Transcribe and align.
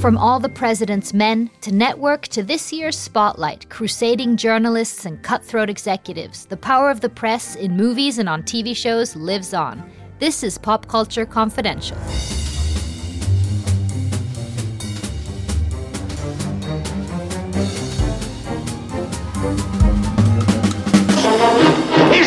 From 0.00 0.16
All 0.16 0.38
the 0.38 0.48
President's 0.48 1.12
Men 1.12 1.50
to 1.60 1.74
Network 1.74 2.28
to 2.28 2.44
this 2.44 2.72
year's 2.72 2.96
Spotlight, 2.96 3.68
crusading 3.68 4.36
journalists 4.36 5.06
and 5.06 5.20
cutthroat 5.24 5.68
executives, 5.68 6.46
the 6.46 6.56
power 6.56 6.88
of 6.88 7.00
the 7.00 7.08
press 7.08 7.56
in 7.56 7.76
movies 7.76 8.18
and 8.18 8.28
on 8.28 8.44
TV 8.44 8.76
shows 8.76 9.16
lives 9.16 9.54
on. 9.54 9.90
This 10.20 10.44
is 10.44 10.56
Pop 10.56 10.86
Culture 10.86 11.26
Confidential. 11.26 11.98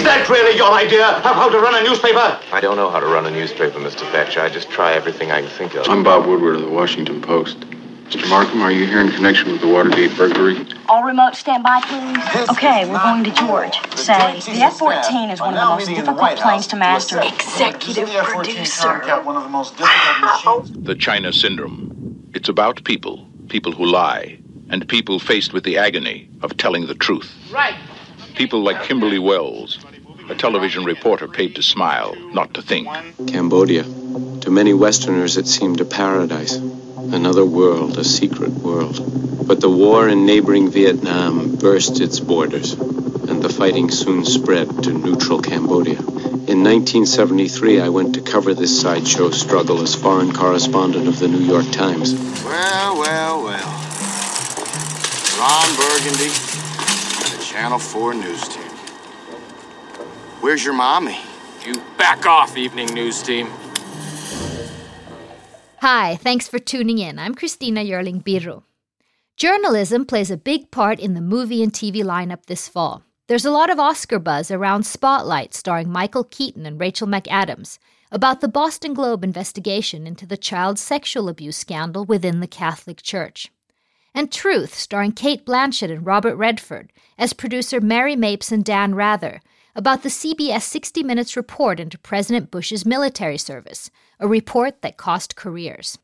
Is 0.01 0.05
that 0.05 0.27
really 0.29 0.57
your 0.57 0.73
idea 0.73 1.05
of 1.07 1.21
how 1.21 1.47
to 1.47 1.59
run 1.59 1.75
a 1.75 1.87
newspaper? 1.87 2.39
I 2.51 2.59
don't 2.59 2.75
know 2.75 2.89
how 2.89 2.99
to 2.99 3.05
run 3.05 3.27
a 3.27 3.29
newspaper, 3.29 3.77
Mr. 3.77 3.99
Thatcher. 4.11 4.41
I 4.41 4.49
just 4.49 4.67
try 4.67 4.93
everything 4.93 5.31
I 5.31 5.41
can 5.41 5.49
think 5.51 5.75
of. 5.75 5.87
I'm 5.87 6.01
Bob 6.01 6.25
Woodward 6.25 6.55
of 6.55 6.61
the 6.61 6.69
Washington 6.69 7.21
Post. 7.21 7.59
Mr. 7.59 8.27
Markham, 8.27 8.63
are 8.63 8.71
you 8.71 8.87
here 8.87 8.99
in 8.99 9.11
connection 9.11 9.51
with 9.51 9.61
the 9.61 9.67
Watergate 9.67 10.17
burglary? 10.17 10.65
All 10.89 11.03
remote 11.03 11.35
stand 11.35 11.61
by, 11.61 11.81
please. 11.81 12.49
Okay, 12.49 12.89
we're 12.89 12.97
going 12.97 13.23
to 13.25 13.31
George. 13.31 13.75
Say, 13.95 14.39
the 14.39 14.63
F 14.63 14.79
14 14.79 15.29
is 15.29 15.39
one 15.39 15.53
of 15.53 15.59
the 15.59 15.65
most 15.67 15.87
difficult 15.87 16.35
planes 16.37 16.65
to 16.65 16.77
master. 16.77 17.21
Executive 17.21 18.09
producer. 18.09 19.03
The 19.05 20.95
China 20.97 21.31
Syndrome. 21.31 22.31
It's 22.33 22.49
about 22.49 22.83
people, 22.85 23.27
people 23.49 23.71
who 23.71 23.85
lie, 23.85 24.39
and 24.71 24.89
people 24.89 25.19
faced 25.19 25.53
with 25.53 25.63
the 25.63 25.77
agony 25.77 26.27
of 26.41 26.57
telling 26.57 26.87
the 26.87 26.95
truth. 26.95 27.31
Right. 27.53 27.75
People 28.35 28.61
like 28.63 28.81
Kimberly 28.83 29.19
Wells, 29.19 29.77
a 30.31 30.35
television 30.35 30.85
reporter 30.85 31.27
paid 31.27 31.55
to 31.55 31.61
smile, 31.61 32.15
not 32.33 32.53
to 32.53 32.61
think. 32.61 32.87
Cambodia. 33.27 33.83
To 33.83 34.49
many 34.49 34.73
Westerners, 34.73 35.35
it 35.35 35.45
seemed 35.45 35.81
a 35.81 35.85
paradise. 35.85 36.55
Another 36.55 37.45
world, 37.45 37.97
a 37.97 38.05
secret 38.05 38.51
world. 38.51 39.45
But 39.45 39.59
the 39.59 39.69
war 39.69 40.07
in 40.07 40.25
neighboring 40.25 40.71
Vietnam 40.71 41.57
burst 41.57 41.99
its 41.99 42.21
borders, 42.21 42.71
and 42.73 43.43
the 43.43 43.49
fighting 43.49 43.91
soon 43.91 44.23
spread 44.23 44.83
to 44.83 44.93
neutral 44.93 45.41
Cambodia. 45.41 45.99
In 45.99 46.63
1973, 46.63 47.81
I 47.81 47.89
went 47.89 48.15
to 48.15 48.21
cover 48.21 48.53
this 48.53 48.81
sideshow 48.81 49.31
struggle 49.31 49.81
as 49.81 49.95
foreign 49.95 50.31
correspondent 50.31 51.09
of 51.09 51.19
the 51.19 51.27
New 51.27 51.43
York 51.43 51.69
Times. 51.71 52.13
Well, 52.45 52.97
well, 52.97 53.43
well. 53.43 53.71
Ron 55.39 55.75
Burgundy, 55.75 56.31
the 57.35 57.43
Channel 57.43 57.79
4 57.79 58.13
news 58.13 58.47
team. 58.47 58.60
Where's 60.41 60.65
your 60.65 60.73
mommy? 60.73 61.19
You 61.63 61.75
back 61.99 62.25
off, 62.25 62.57
evening 62.57 62.87
news 62.95 63.21
team. 63.21 63.47
Hi, 65.81 66.15
thanks 66.15 66.47
for 66.47 66.57
tuning 66.57 66.97
in. 66.97 67.19
I'm 67.19 67.35
Christina 67.35 67.81
Yerling 67.81 68.23
Biro. 68.23 68.63
Journalism 69.37 70.03
plays 70.03 70.31
a 70.31 70.37
big 70.37 70.71
part 70.71 70.99
in 70.99 71.13
the 71.13 71.21
movie 71.21 71.61
and 71.61 71.71
TV 71.71 71.97
lineup 71.97 72.47
this 72.47 72.67
fall. 72.67 73.03
There's 73.27 73.45
a 73.45 73.51
lot 73.51 73.69
of 73.69 73.79
Oscar 73.79 74.17
buzz 74.17 74.49
around 74.49 74.83
Spotlight, 74.83 75.53
starring 75.53 75.91
Michael 75.91 76.23
Keaton 76.23 76.65
and 76.65 76.79
Rachel 76.79 77.07
McAdams, 77.07 77.77
about 78.11 78.41
the 78.41 78.47
Boston 78.47 78.95
Globe 78.95 79.23
investigation 79.23 80.07
into 80.07 80.25
the 80.25 80.37
child 80.37 80.79
sexual 80.79 81.29
abuse 81.29 81.57
scandal 81.57 82.03
within 82.03 82.39
the 82.39 82.47
Catholic 82.47 83.03
Church. 83.03 83.51
And 84.15 84.31
Truth, 84.31 84.73
starring 84.73 85.11
Cate 85.11 85.45
Blanchett 85.45 85.91
and 85.91 86.03
Robert 86.03 86.35
Redford, 86.35 86.91
as 87.15 87.31
producer 87.31 87.79
Mary 87.79 88.15
Mapes 88.15 88.51
and 88.51 88.65
Dan 88.65 88.95
Rather, 88.95 89.39
about 89.75 90.03
the 90.03 90.09
CBS 90.09 90.63
60 90.63 91.03
Minutes 91.03 91.37
report 91.37 91.79
into 91.79 91.97
President 91.97 92.51
Bush's 92.51 92.85
military 92.85 93.37
service, 93.37 93.89
a 94.19 94.27
report 94.27 94.81
that 94.81 94.97
cost 94.97 95.35
careers. 95.35 95.97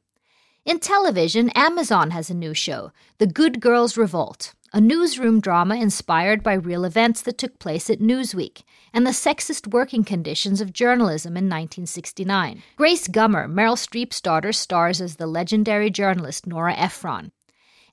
In 0.66 0.80
television, 0.80 1.50
Amazon 1.52 2.12
has 2.12 2.30
a 2.30 2.34
new 2.34 2.54
show, 2.54 2.92
The 3.20 3.28
Good 3.28 3.62
Girls 3.62 3.96
Revolt, 3.96 4.54
a 4.74 4.82
newsroom 4.82 5.40
drama 5.40 5.76
inspired 5.76 6.44
by 6.44 6.54
real 6.54 6.84
events 6.84 7.22
that 7.22 7.38
took 7.38 7.58
place 7.58 7.90
at 7.90 8.00
Newsweek 8.00 8.64
and 8.94 9.06
the 9.06 9.12
sexist 9.12 9.72
working 9.72 10.04
conditions 10.04 10.60
of 10.60 10.74
journalism 10.74 11.32
in 11.32 11.46
1969. 11.46 12.62
Grace 12.76 13.08
Gummer, 13.08 13.50
Meryl 13.50 13.78
Streep's 13.78 14.20
daughter, 14.20 14.52
stars 14.52 15.00
as 15.00 15.16
the 15.16 15.28
legendary 15.28 15.90
journalist 15.90 16.46
Nora 16.46 16.74
Ephron. 16.74 17.32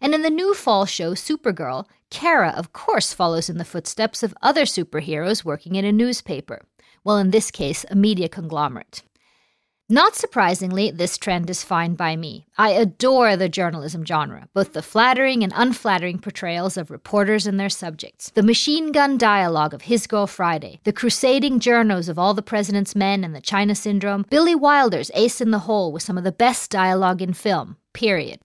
And 0.04 0.14
in 0.14 0.20
the 0.20 0.28
new 0.28 0.52
fall 0.52 0.84
show 0.84 1.14
Supergirl, 1.14 1.86
Kara, 2.10 2.50
of 2.50 2.74
course, 2.74 3.14
follows 3.14 3.48
in 3.48 3.56
the 3.56 3.64
footsteps 3.64 4.22
of 4.22 4.34
other 4.42 4.66
superheroes 4.66 5.46
working 5.46 5.76
in 5.76 5.86
a 5.86 5.92
newspaper, 5.92 6.66
well, 7.04 7.16
in 7.16 7.30
this 7.30 7.50
case, 7.50 7.86
a 7.88 7.94
media 7.94 8.28
conglomerate. 8.28 9.02
Not 9.88 10.14
surprisingly, 10.14 10.90
this 10.90 11.16
trend 11.16 11.48
is 11.48 11.64
fine 11.64 11.94
by 11.94 12.16
me. 12.16 12.46
I 12.58 12.70
adore 12.70 13.34
the 13.34 13.48
journalism 13.48 14.04
genre, 14.04 14.48
both 14.52 14.74
the 14.74 14.82
flattering 14.82 15.42
and 15.42 15.54
unflattering 15.56 16.18
portrayals 16.18 16.76
of 16.76 16.90
reporters 16.90 17.46
and 17.46 17.58
their 17.58 17.70
subjects, 17.70 18.30
the 18.34 18.42
machine 18.42 18.92
gun 18.92 19.16
dialogue 19.16 19.72
of 19.72 19.82
His 19.82 20.06
Girl 20.06 20.26
Friday, 20.26 20.80
the 20.84 20.92
crusading 20.92 21.60
journos 21.60 22.10
of 22.10 22.18
All 22.18 22.34
the 22.34 22.42
President's 22.42 22.94
Men 22.94 23.24
and 23.24 23.34
the 23.34 23.40
China 23.40 23.74
Syndrome, 23.74 24.26
Billy 24.28 24.54
Wilder's 24.54 25.10
Ace 25.14 25.40
in 25.40 25.50
the 25.50 25.60
Hole 25.60 25.92
with 25.92 26.02
some 26.02 26.18
of 26.18 26.24
the 26.24 26.32
best 26.32 26.70
dialogue 26.70 27.22
in 27.22 27.32
film, 27.32 27.78
period. 27.94 28.40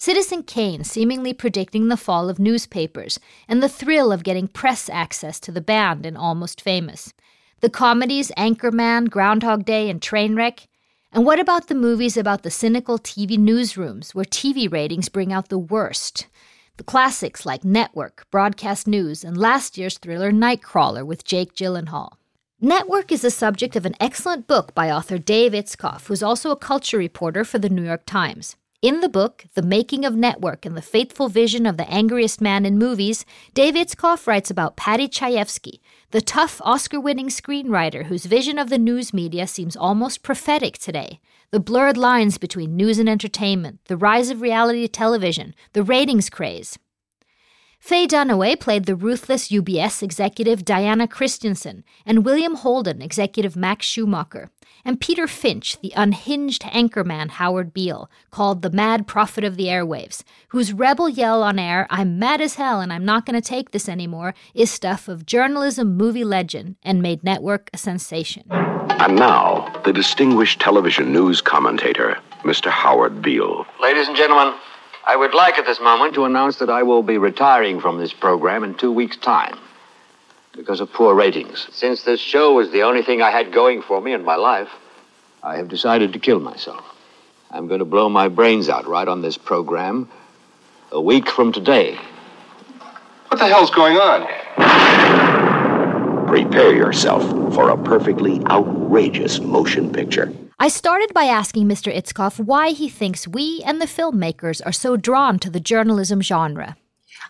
Citizen 0.00 0.44
Kane 0.44 0.84
seemingly 0.84 1.32
predicting 1.32 1.88
the 1.88 1.96
fall 1.96 2.30
of 2.30 2.38
newspapers, 2.38 3.18
and 3.48 3.60
the 3.60 3.68
thrill 3.68 4.12
of 4.12 4.22
getting 4.22 4.46
press 4.46 4.88
access 4.88 5.40
to 5.40 5.50
the 5.50 5.60
band 5.60 6.06
in 6.06 6.16
Almost 6.16 6.60
Famous. 6.60 7.12
The 7.60 7.68
comedies 7.68 8.30
Anchorman, 8.36 9.10
Groundhog 9.10 9.64
Day, 9.64 9.90
and 9.90 10.00
Trainwreck. 10.00 10.68
And 11.10 11.26
what 11.26 11.40
about 11.40 11.66
the 11.66 11.74
movies 11.74 12.16
about 12.16 12.44
the 12.44 12.50
cynical 12.50 12.96
TV 12.96 13.36
newsrooms 13.36 14.14
where 14.14 14.24
TV 14.24 14.70
ratings 14.70 15.08
bring 15.08 15.32
out 15.32 15.48
the 15.48 15.58
worst? 15.58 16.28
The 16.76 16.84
classics 16.84 17.44
like 17.44 17.64
Network, 17.64 18.24
Broadcast 18.30 18.86
News, 18.86 19.24
and 19.24 19.36
last 19.36 19.76
year's 19.76 19.98
thriller 19.98 20.30
Nightcrawler 20.30 21.04
with 21.04 21.24
Jake 21.24 21.56
Gyllenhaal. 21.56 22.12
Network 22.60 23.10
is 23.10 23.22
the 23.22 23.32
subject 23.32 23.74
of 23.74 23.84
an 23.84 23.96
excellent 23.98 24.46
book 24.46 24.76
by 24.76 24.92
author 24.92 25.18
Dave 25.18 25.52
Itzkoff, 25.52 26.06
who's 26.06 26.22
also 26.22 26.52
a 26.52 26.56
culture 26.56 26.98
reporter 26.98 27.42
for 27.42 27.58
the 27.58 27.68
New 27.68 27.82
York 27.82 28.06
Times. 28.06 28.54
In 28.80 29.00
the 29.00 29.08
book, 29.08 29.46
The 29.54 29.62
Making 29.62 30.04
of 30.04 30.14
Network 30.14 30.64
and 30.64 30.76
the 30.76 30.82
Fateful 30.82 31.28
Vision 31.28 31.66
of 31.66 31.76
the 31.76 31.90
Angriest 31.90 32.40
Man 32.40 32.64
in 32.64 32.78
Movies, 32.78 33.26
Dave 33.52 33.74
Itzkoff 33.74 34.28
writes 34.28 34.52
about 34.52 34.76
Paddy 34.76 35.08
Chayefsky, 35.08 35.80
the 36.12 36.20
tough 36.20 36.60
Oscar 36.62 37.00
winning 37.00 37.26
screenwriter 37.26 38.04
whose 38.04 38.26
vision 38.26 38.56
of 38.56 38.70
the 38.70 38.78
news 38.78 39.12
media 39.12 39.48
seems 39.48 39.76
almost 39.76 40.22
prophetic 40.22 40.78
today. 40.78 41.18
The 41.50 41.58
blurred 41.58 41.96
lines 41.96 42.38
between 42.38 42.76
news 42.76 43.00
and 43.00 43.08
entertainment, 43.08 43.80
the 43.86 43.96
rise 43.96 44.30
of 44.30 44.42
reality 44.42 44.86
television, 44.86 45.56
the 45.72 45.82
ratings 45.82 46.30
craze. 46.30 46.78
Faye 47.78 48.08
Dunaway 48.08 48.58
played 48.58 48.86
the 48.86 48.96
ruthless 48.96 49.48
UBS 49.48 50.02
executive 50.02 50.64
Diana 50.64 51.06
Christensen, 51.06 51.84
and 52.04 52.24
William 52.24 52.56
Holden, 52.56 53.00
executive 53.00 53.56
Max 53.56 53.86
Schumacher, 53.86 54.50
and 54.84 55.00
Peter 55.00 55.26
Finch, 55.26 55.80
the 55.80 55.92
unhinged 55.96 56.62
anchorman 56.62 57.30
Howard 57.30 57.72
Beale, 57.72 58.10
called 58.30 58.62
the 58.62 58.70
mad 58.70 59.06
prophet 59.06 59.44
of 59.44 59.56
the 59.56 59.66
airwaves, 59.66 60.22
whose 60.48 60.72
rebel 60.72 61.08
yell 61.08 61.42
on 61.42 61.58
air, 61.58 61.86
I'm 61.88 62.18
mad 62.18 62.40
as 62.40 62.54
hell 62.56 62.80
and 62.80 62.92
I'm 62.92 63.04
not 63.04 63.24
going 63.24 63.40
to 63.40 63.48
take 63.48 63.70
this 63.70 63.88
anymore, 63.88 64.34
is 64.54 64.70
stuff 64.70 65.08
of 65.08 65.24
journalism 65.24 65.96
movie 65.96 66.24
legend 66.24 66.76
and 66.82 67.00
made 67.00 67.22
network 67.22 67.70
a 67.72 67.78
sensation. 67.78 68.44
And 68.50 69.14
now, 69.14 69.72
the 69.84 69.92
distinguished 69.92 70.60
television 70.60 71.12
news 71.12 71.40
commentator, 71.40 72.18
Mr. 72.42 72.70
Howard 72.70 73.22
Beale. 73.22 73.64
Ladies 73.80 74.08
and 74.08 74.16
gentlemen, 74.16 74.52
I 75.08 75.16
would 75.16 75.32
like 75.32 75.58
at 75.58 75.64
this 75.64 75.80
moment 75.80 76.14
to 76.16 76.26
announce 76.26 76.56
that 76.56 76.68
I 76.68 76.82
will 76.82 77.02
be 77.02 77.16
retiring 77.16 77.80
from 77.80 77.96
this 77.96 78.12
program 78.12 78.62
in 78.62 78.74
two 78.74 78.92
weeks' 78.92 79.16
time 79.16 79.58
because 80.54 80.80
of 80.80 80.92
poor 80.92 81.14
ratings. 81.14 81.66
Since 81.72 82.02
this 82.02 82.20
show 82.20 82.52
was 82.52 82.70
the 82.72 82.82
only 82.82 83.02
thing 83.02 83.22
I 83.22 83.30
had 83.30 83.50
going 83.50 83.80
for 83.80 84.02
me 84.02 84.12
in 84.12 84.22
my 84.22 84.36
life, 84.36 84.68
I 85.42 85.56
have 85.56 85.68
decided 85.68 86.12
to 86.12 86.18
kill 86.18 86.40
myself. 86.40 86.84
I'm 87.50 87.68
going 87.68 87.78
to 87.78 87.86
blow 87.86 88.10
my 88.10 88.28
brains 88.28 88.68
out 88.68 88.86
right 88.86 89.08
on 89.08 89.22
this 89.22 89.38
program 89.38 90.10
a 90.92 91.00
week 91.00 91.30
from 91.30 91.52
today. 91.52 91.98
What 93.28 93.38
the 93.38 93.46
hell's 93.46 93.70
going 93.70 93.96
on? 93.96 94.28
Prepare 96.26 96.74
yourself 96.74 97.54
for 97.54 97.70
a 97.70 97.78
perfectly 97.82 98.42
outrageous 98.44 99.40
motion 99.40 99.90
picture. 99.90 100.34
I 100.60 100.68
started 100.68 101.14
by 101.14 101.24
asking 101.24 101.68
Mr. 101.68 101.94
Itzkoff 101.94 102.44
why 102.44 102.70
he 102.70 102.88
thinks 102.88 103.28
we 103.28 103.62
and 103.64 103.80
the 103.80 103.86
filmmakers 103.86 104.60
are 104.66 104.72
so 104.72 104.96
drawn 104.96 105.38
to 105.38 105.50
the 105.50 105.60
journalism 105.60 106.20
genre. 106.20 106.76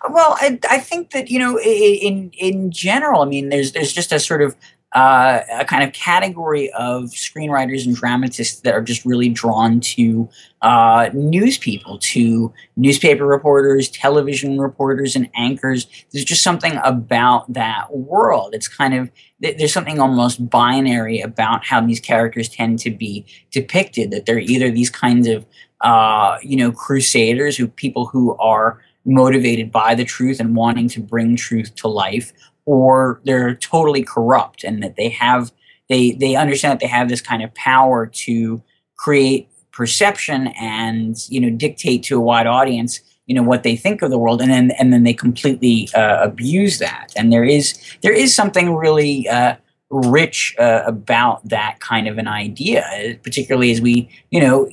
Well, 0.09 0.39
I, 0.41 0.59
I 0.71 0.79
think 0.79 1.11
that 1.11 1.31
you 1.31 1.39
know, 1.39 1.59
in 1.61 2.31
in 2.39 2.71
general, 2.71 3.21
I 3.21 3.27
mean, 3.27 3.51
there's 3.51 3.73
there's 3.73 3.93
just 3.93 4.13
a 4.13 4.21
sort 4.21 4.41
of 4.41 4.57
uh, 4.95 5.41
a 5.53 5.65
kind 5.67 5.85
of 5.85 5.93
category 5.93 6.71
of 6.73 7.05
screenwriters 7.11 7.85
and 7.85 7.95
dramatists 7.95 8.61
that 8.61 8.75
are 8.75 8.81
just 8.81 9.05
really 9.05 9.29
drawn 9.29 9.81
to 9.81 10.29
uh, 10.63 11.11
news 11.13 11.59
people, 11.59 11.99
to 11.99 12.53
newspaper 12.77 13.27
reporters, 13.27 13.91
television 13.91 14.59
reporters, 14.59 15.15
and 15.15 15.29
anchors. 15.35 15.87
There's 16.11 16.25
just 16.25 16.43
something 16.43 16.79
about 16.85 17.53
that 17.53 17.95
world. 17.95 18.55
It's 18.55 18.69
kind 18.69 18.95
of 18.95 19.11
there's 19.41 19.73
something 19.73 20.01
almost 20.01 20.49
binary 20.49 21.21
about 21.21 21.65
how 21.65 21.81
these 21.81 22.01
characters 22.01 22.49
tend 22.49 22.79
to 22.81 22.91
be 22.91 23.27
depicted. 23.51 24.11
That 24.11 24.27
they're 24.27 24.39
either 24.39 24.71
these 24.71 24.91
kinds 24.91 25.29
of 25.29 25.47
uh, 25.81 26.39
you 26.43 26.57
know, 26.57 26.73
crusaders, 26.73 27.57
who 27.57 27.69
people 27.69 28.07
who 28.07 28.37
are 28.39 28.81
motivated 29.05 29.71
by 29.71 29.95
the 29.95 30.05
truth 30.05 30.41
and 30.41 30.57
wanting 30.57 30.89
to 30.89 31.01
bring 31.01 31.37
truth 31.37 31.75
to 31.77 31.89
life, 31.89 32.33
or 32.69 33.19
they're 33.25 33.55
totally 33.55 34.03
corrupt 34.03 34.63
and 34.63 34.83
that 34.83 34.97
they 34.97 35.09
have 35.09 35.51
they 35.89 36.11
they 36.13 36.37
understand 36.37 36.73
that 36.73 36.81
they 36.81 36.87
have 36.87 37.09
this 37.09 37.23
kind 37.23 37.43
of 37.43 37.53
power 37.55 38.05
to 38.07 38.63
create 38.99 39.49
perception 39.73 40.49
and 40.61 41.17
you 41.31 41.41
know 41.41 41.49
dictate 41.49 42.03
to 42.03 42.19
a 42.19 42.21
wide 42.21 42.47
audience 42.47 43.01
you 43.25 43.35
know 43.35 43.43
what 43.43 43.63
they 43.63 43.75
think 43.75 44.03
of 44.03 44.11
the 44.11 44.19
world 44.19 44.43
and 44.43 44.51
then 44.51 44.71
and 44.73 44.93
then 44.93 45.03
they 45.03 45.15
completely 45.15 45.89
uh, 45.95 46.23
abuse 46.23 46.79
that. 46.79 47.13
And 47.17 47.33
there 47.33 47.45
is 47.45 47.79
there 48.03 48.13
is 48.13 48.35
something 48.35 48.75
really 48.75 49.27
uh, 49.29 49.57
rich 49.89 50.55
uh, 50.59 50.83
about 50.85 51.49
that 51.49 51.81
kind 51.81 52.07
of 52.07 52.19
an 52.19 52.29
idea 52.29 52.85
particularly 53.23 53.71
as 53.71 53.81
we 53.81 54.11
you 54.31 54.41
know 54.41 54.69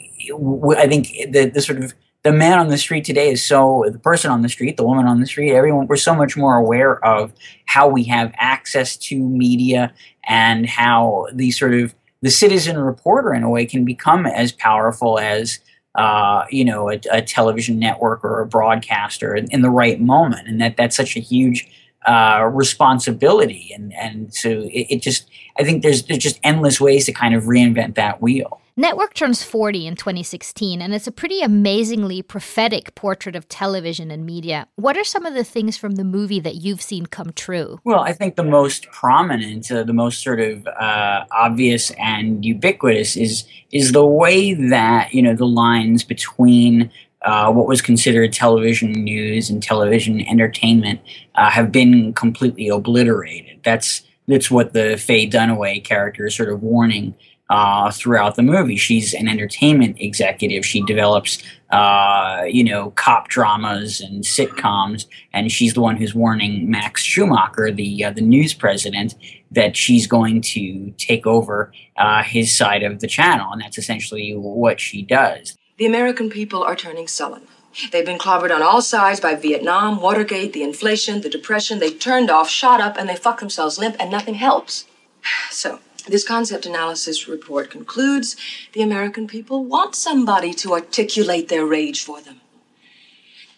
i 0.75 0.87
think 0.87 1.07
the, 1.31 1.49
the 1.53 1.61
sort 1.61 1.81
of 1.81 1.93
the 2.25 2.31
man 2.31 2.57
on 2.57 2.69
the 2.69 2.77
street 2.77 3.05
today 3.05 3.29
is 3.29 3.45
so 3.45 3.85
the 3.91 3.99
person 3.99 4.31
on 4.31 4.41
the 4.41 4.49
street 4.49 4.77
the 4.77 4.83
woman 4.83 5.05
on 5.05 5.21
the 5.21 5.27
street 5.27 5.53
everyone 5.53 5.85
we're 5.85 5.95
so 5.95 6.15
much 6.15 6.35
more 6.35 6.55
aware 6.55 7.03
of 7.05 7.31
how 7.65 7.87
we 7.87 8.03
have 8.03 8.33
access 8.37 8.97
to 8.97 9.17
media 9.17 9.93
and 10.27 10.65
how 10.65 11.27
the 11.31 11.51
sort 11.51 11.75
of 11.75 11.93
the 12.21 12.31
citizen 12.31 12.79
reporter 12.79 13.31
in 13.33 13.43
a 13.43 13.49
way 13.49 13.63
can 13.63 13.85
become 13.85 14.25
as 14.25 14.51
powerful 14.51 15.19
as 15.19 15.59
uh, 15.93 16.43
you 16.49 16.65
know 16.65 16.89
a, 16.89 16.99
a, 17.11 17.21
television 17.21 17.77
network 17.79 18.23
or 18.23 18.41
a 18.41 18.45
broadcaster 18.47 19.35
in, 19.35 19.47
in, 19.51 19.61
the 19.61 19.69
right 19.69 20.01
moment 20.01 20.45
and 20.47 20.59
that 20.59 20.75
that's 20.75 20.95
such 20.95 21.15
a 21.15 21.21
huge 21.21 21.69
uh, 22.05 22.49
responsibility 22.51 23.71
and 23.73 23.93
and 23.93 24.33
so 24.33 24.49
it, 24.49 24.87
it, 24.89 25.01
just 25.01 25.29
I 25.57 25.63
think 25.63 25.83
there's 25.83 26.03
there's 26.03 26.19
just 26.19 26.39
endless 26.43 26.81
ways 26.81 27.05
to 27.05 27.13
kind 27.13 27.35
of 27.35 27.43
reinvent 27.43 27.95
that 27.95 28.21
wheel. 28.21 28.59
Network 28.77 29.13
turns 29.13 29.41
40 29.41 29.87
in 29.87 29.95
2016, 29.95 30.81
and 30.81 30.93
it's 30.93 31.07
a 31.07 31.11
pretty 31.11 31.39
amazingly 31.39 32.21
prophetic 32.21 32.93
portrait 32.93 33.33
of 33.33 33.47
television 33.47 34.11
and 34.11 34.25
media. 34.25 34.67
What 34.75 34.97
are 34.97 35.05
some 35.05 35.25
of 35.25 35.33
the 35.33 35.45
things 35.45 35.77
from 35.77 35.95
the 35.95 36.03
movie 36.03 36.41
that 36.41 36.55
you've 36.55 36.81
seen 36.81 37.05
come 37.05 37.31
true? 37.31 37.79
Well, 37.85 38.01
I 38.01 38.11
think 38.11 38.35
the 38.35 38.43
most 38.43 38.91
prominent, 38.91 39.71
uh, 39.71 39.85
the 39.85 39.93
most 39.93 40.21
sort 40.21 40.41
of 40.41 40.67
uh, 40.67 41.23
obvious 41.31 41.91
and 41.91 42.43
ubiquitous 42.43 43.15
is 43.15 43.45
is 43.71 43.93
the 43.93 44.05
way 44.05 44.53
that 44.53 45.13
you 45.13 45.21
know 45.21 45.35
the 45.35 45.47
lines 45.47 46.03
between 46.03 46.91
uh, 47.21 47.53
what 47.53 47.67
was 47.67 47.81
considered 47.81 48.33
television 48.33 48.91
news 48.91 49.49
and 49.49 49.63
television 49.63 50.19
entertainment 50.27 50.99
uh, 51.35 51.49
have 51.49 51.71
been 51.71 52.11
completely 52.11 52.67
obliterated. 52.67 53.57
That's 53.63 54.01
that's 54.27 54.51
what 54.51 54.73
the 54.73 54.97
Faye 54.97 55.29
Dunaway 55.29 55.81
character 55.81 56.27
is 56.27 56.35
sort 56.35 56.49
of 56.49 56.61
warning 56.61 57.15
uh, 57.49 57.91
throughout 57.91 58.35
the 58.35 58.41
movie. 58.41 58.75
She's 58.75 59.13
an 59.13 59.27
entertainment 59.27 59.97
executive. 59.99 60.65
She 60.65 60.81
develops, 60.83 61.43
uh, 61.71 62.43
you 62.47 62.63
know, 62.63 62.91
cop 62.91 63.27
dramas 63.27 64.01
and 64.01 64.23
sitcoms, 64.23 65.05
and 65.33 65.51
she's 65.51 65.73
the 65.73 65.81
one 65.81 65.97
who's 65.97 66.15
warning 66.15 66.69
Max 66.69 67.03
Schumacher, 67.03 67.71
the 67.71 68.05
uh, 68.05 68.11
the 68.11 68.21
news 68.21 68.53
president, 68.53 69.15
that 69.51 69.77
she's 69.77 70.07
going 70.07 70.41
to 70.41 70.93
take 70.97 71.27
over 71.27 71.71
uh, 71.97 72.23
his 72.23 72.55
side 72.55 72.83
of 72.83 72.99
the 72.99 73.07
channel, 73.07 73.51
and 73.51 73.61
that's 73.61 73.77
essentially 73.77 74.33
what 74.33 74.79
she 74.79 75.01
does. 75.01 75.57
The 75.77 75.85
American 75.85 76.29
people 76.29 76.63
are 76.63 76.75
turning 76.75 77.07
sullen. 77.07 77.43
They've 77.91 78.05
been 78.05 78.17
clobbered 78.17 78.55
on 78.55 78.61
all 78.61 78.81
sides 78.81 79.19
by 79.19 79.35
Vietnam, 79.35 79.99
Watergate, 79.99 80.53
the 80.53 80.63
inflation, 80.63 81.21
the 81.21 81.29
depression. 81.29 81.79
They 81.79 81.91
turned 81.91 82.29
off, 82.29 82.49
shot 82.49 82.79
up, 82.79 82.95
and 82.97 83.09
they 83.09 83.17
fuck 83.17 83.41
themselves 83.41 83.77
limp, 83.77 83.97
and 83.99 84.09
nothing 84.09 84.35
helps. 84.35 84.85
So, 85.49 85.79
this 86.07 86.27
concept 86.27 86.65
analysis 86.65 87.27
report 87.27 87.71
concludes 87.71 88.35
the 88.73 88.81
American 88.81 89.27
people 89.27 89.63
want 89.63 89.95
somebody 89.95 90.53
to 90.53 90.73
articulate 90.73 91.49
their 91.49 91.65
rage 91.65 92.03
for 92.03 92.21
them. 92.21 92.41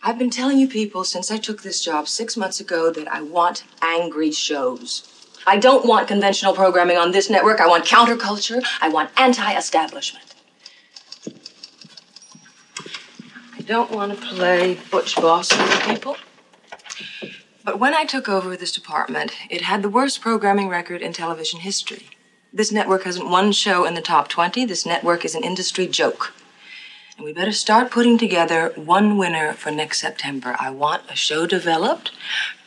I've 0.02 0.18
been 0.18 0.30
telling 0.30 0.58
you 0.58 0.68
people 0.68 1.04
since 1.04 1.30
I 1.32 1.38
took 1.38 1.62
this 1.62 1.84
job 1.84 2.08
six 2.08 2.38
months 2.38 2.60
ago 2.60 2.92
that 2.92 3.12
I 3.12 3.22
want 3.22 3.64
angry 3.82 4.32
shows. 4.32 5.14
I 5.46 5.58
don't 5.58 5.86
want 5.86 6.08
conventional 6.08 6.54
programming 6.54 6.98
on 6.98 7.12
this 7.12 7.30
network. 7.30 7.60
I 7.60 7.68
want 7.68 7.86
counterculture. 7.86 8.64
I 8.80 8.90
want 8.90 9.10
anti 9.18 9.58
establishment. 9.58 10.36
I 13.56 13.62
don't 13.62 13.92
want 13.92 14.14
to 14.14 14.26
play 14.26 14.78
butch 14.92 15.16
boss 15.16 15.52
with 15.52 15.82
people. 15.84 16.16
But 17.66 17.80
when 17.80 17.94
I 17.94 18.06
took 18.06 18.30
over 18.30 18.56
this 18.56 18.72
department, 18.72 19.34
it 19.50 19.62
had 19.62 19.82
the 19.82 19.90
worst 19.90 20.22
programming 20.22 20.70
record 20.70 21.02
in 21.02 21.12
television 21.12 21.60
history. 21.60 22.08
This 22.54 22.72
network 22.72 23.04
hasn't 23.04 23.30
one 23.30 23.52
show 23.52 23.86
in 23.86 23.94
the 23.94 24.02
top 24.02 24.30
20. 24.30 24.66
This 24.66 24.86
network 24.86 25.26
is 25.26 25.36
an 25.36 25.44
industry 25.44 25.86
joke. 25.88 26.34
And 27.18 27.26
we 27.26 27.34
better 27.34 27.52
start 27.52 27.92
putting 27.92 28.18
together 28.18 28.72
one 28.76 29.18
winner 29.18 29.54
for 29.54 29.72
next 29.72 30.00
September. 30.00 30.56
I 30.60 30.70
want 30.70 31.04
a 31.10 31.16
show 31.16 31.46
developed 31.46 32.12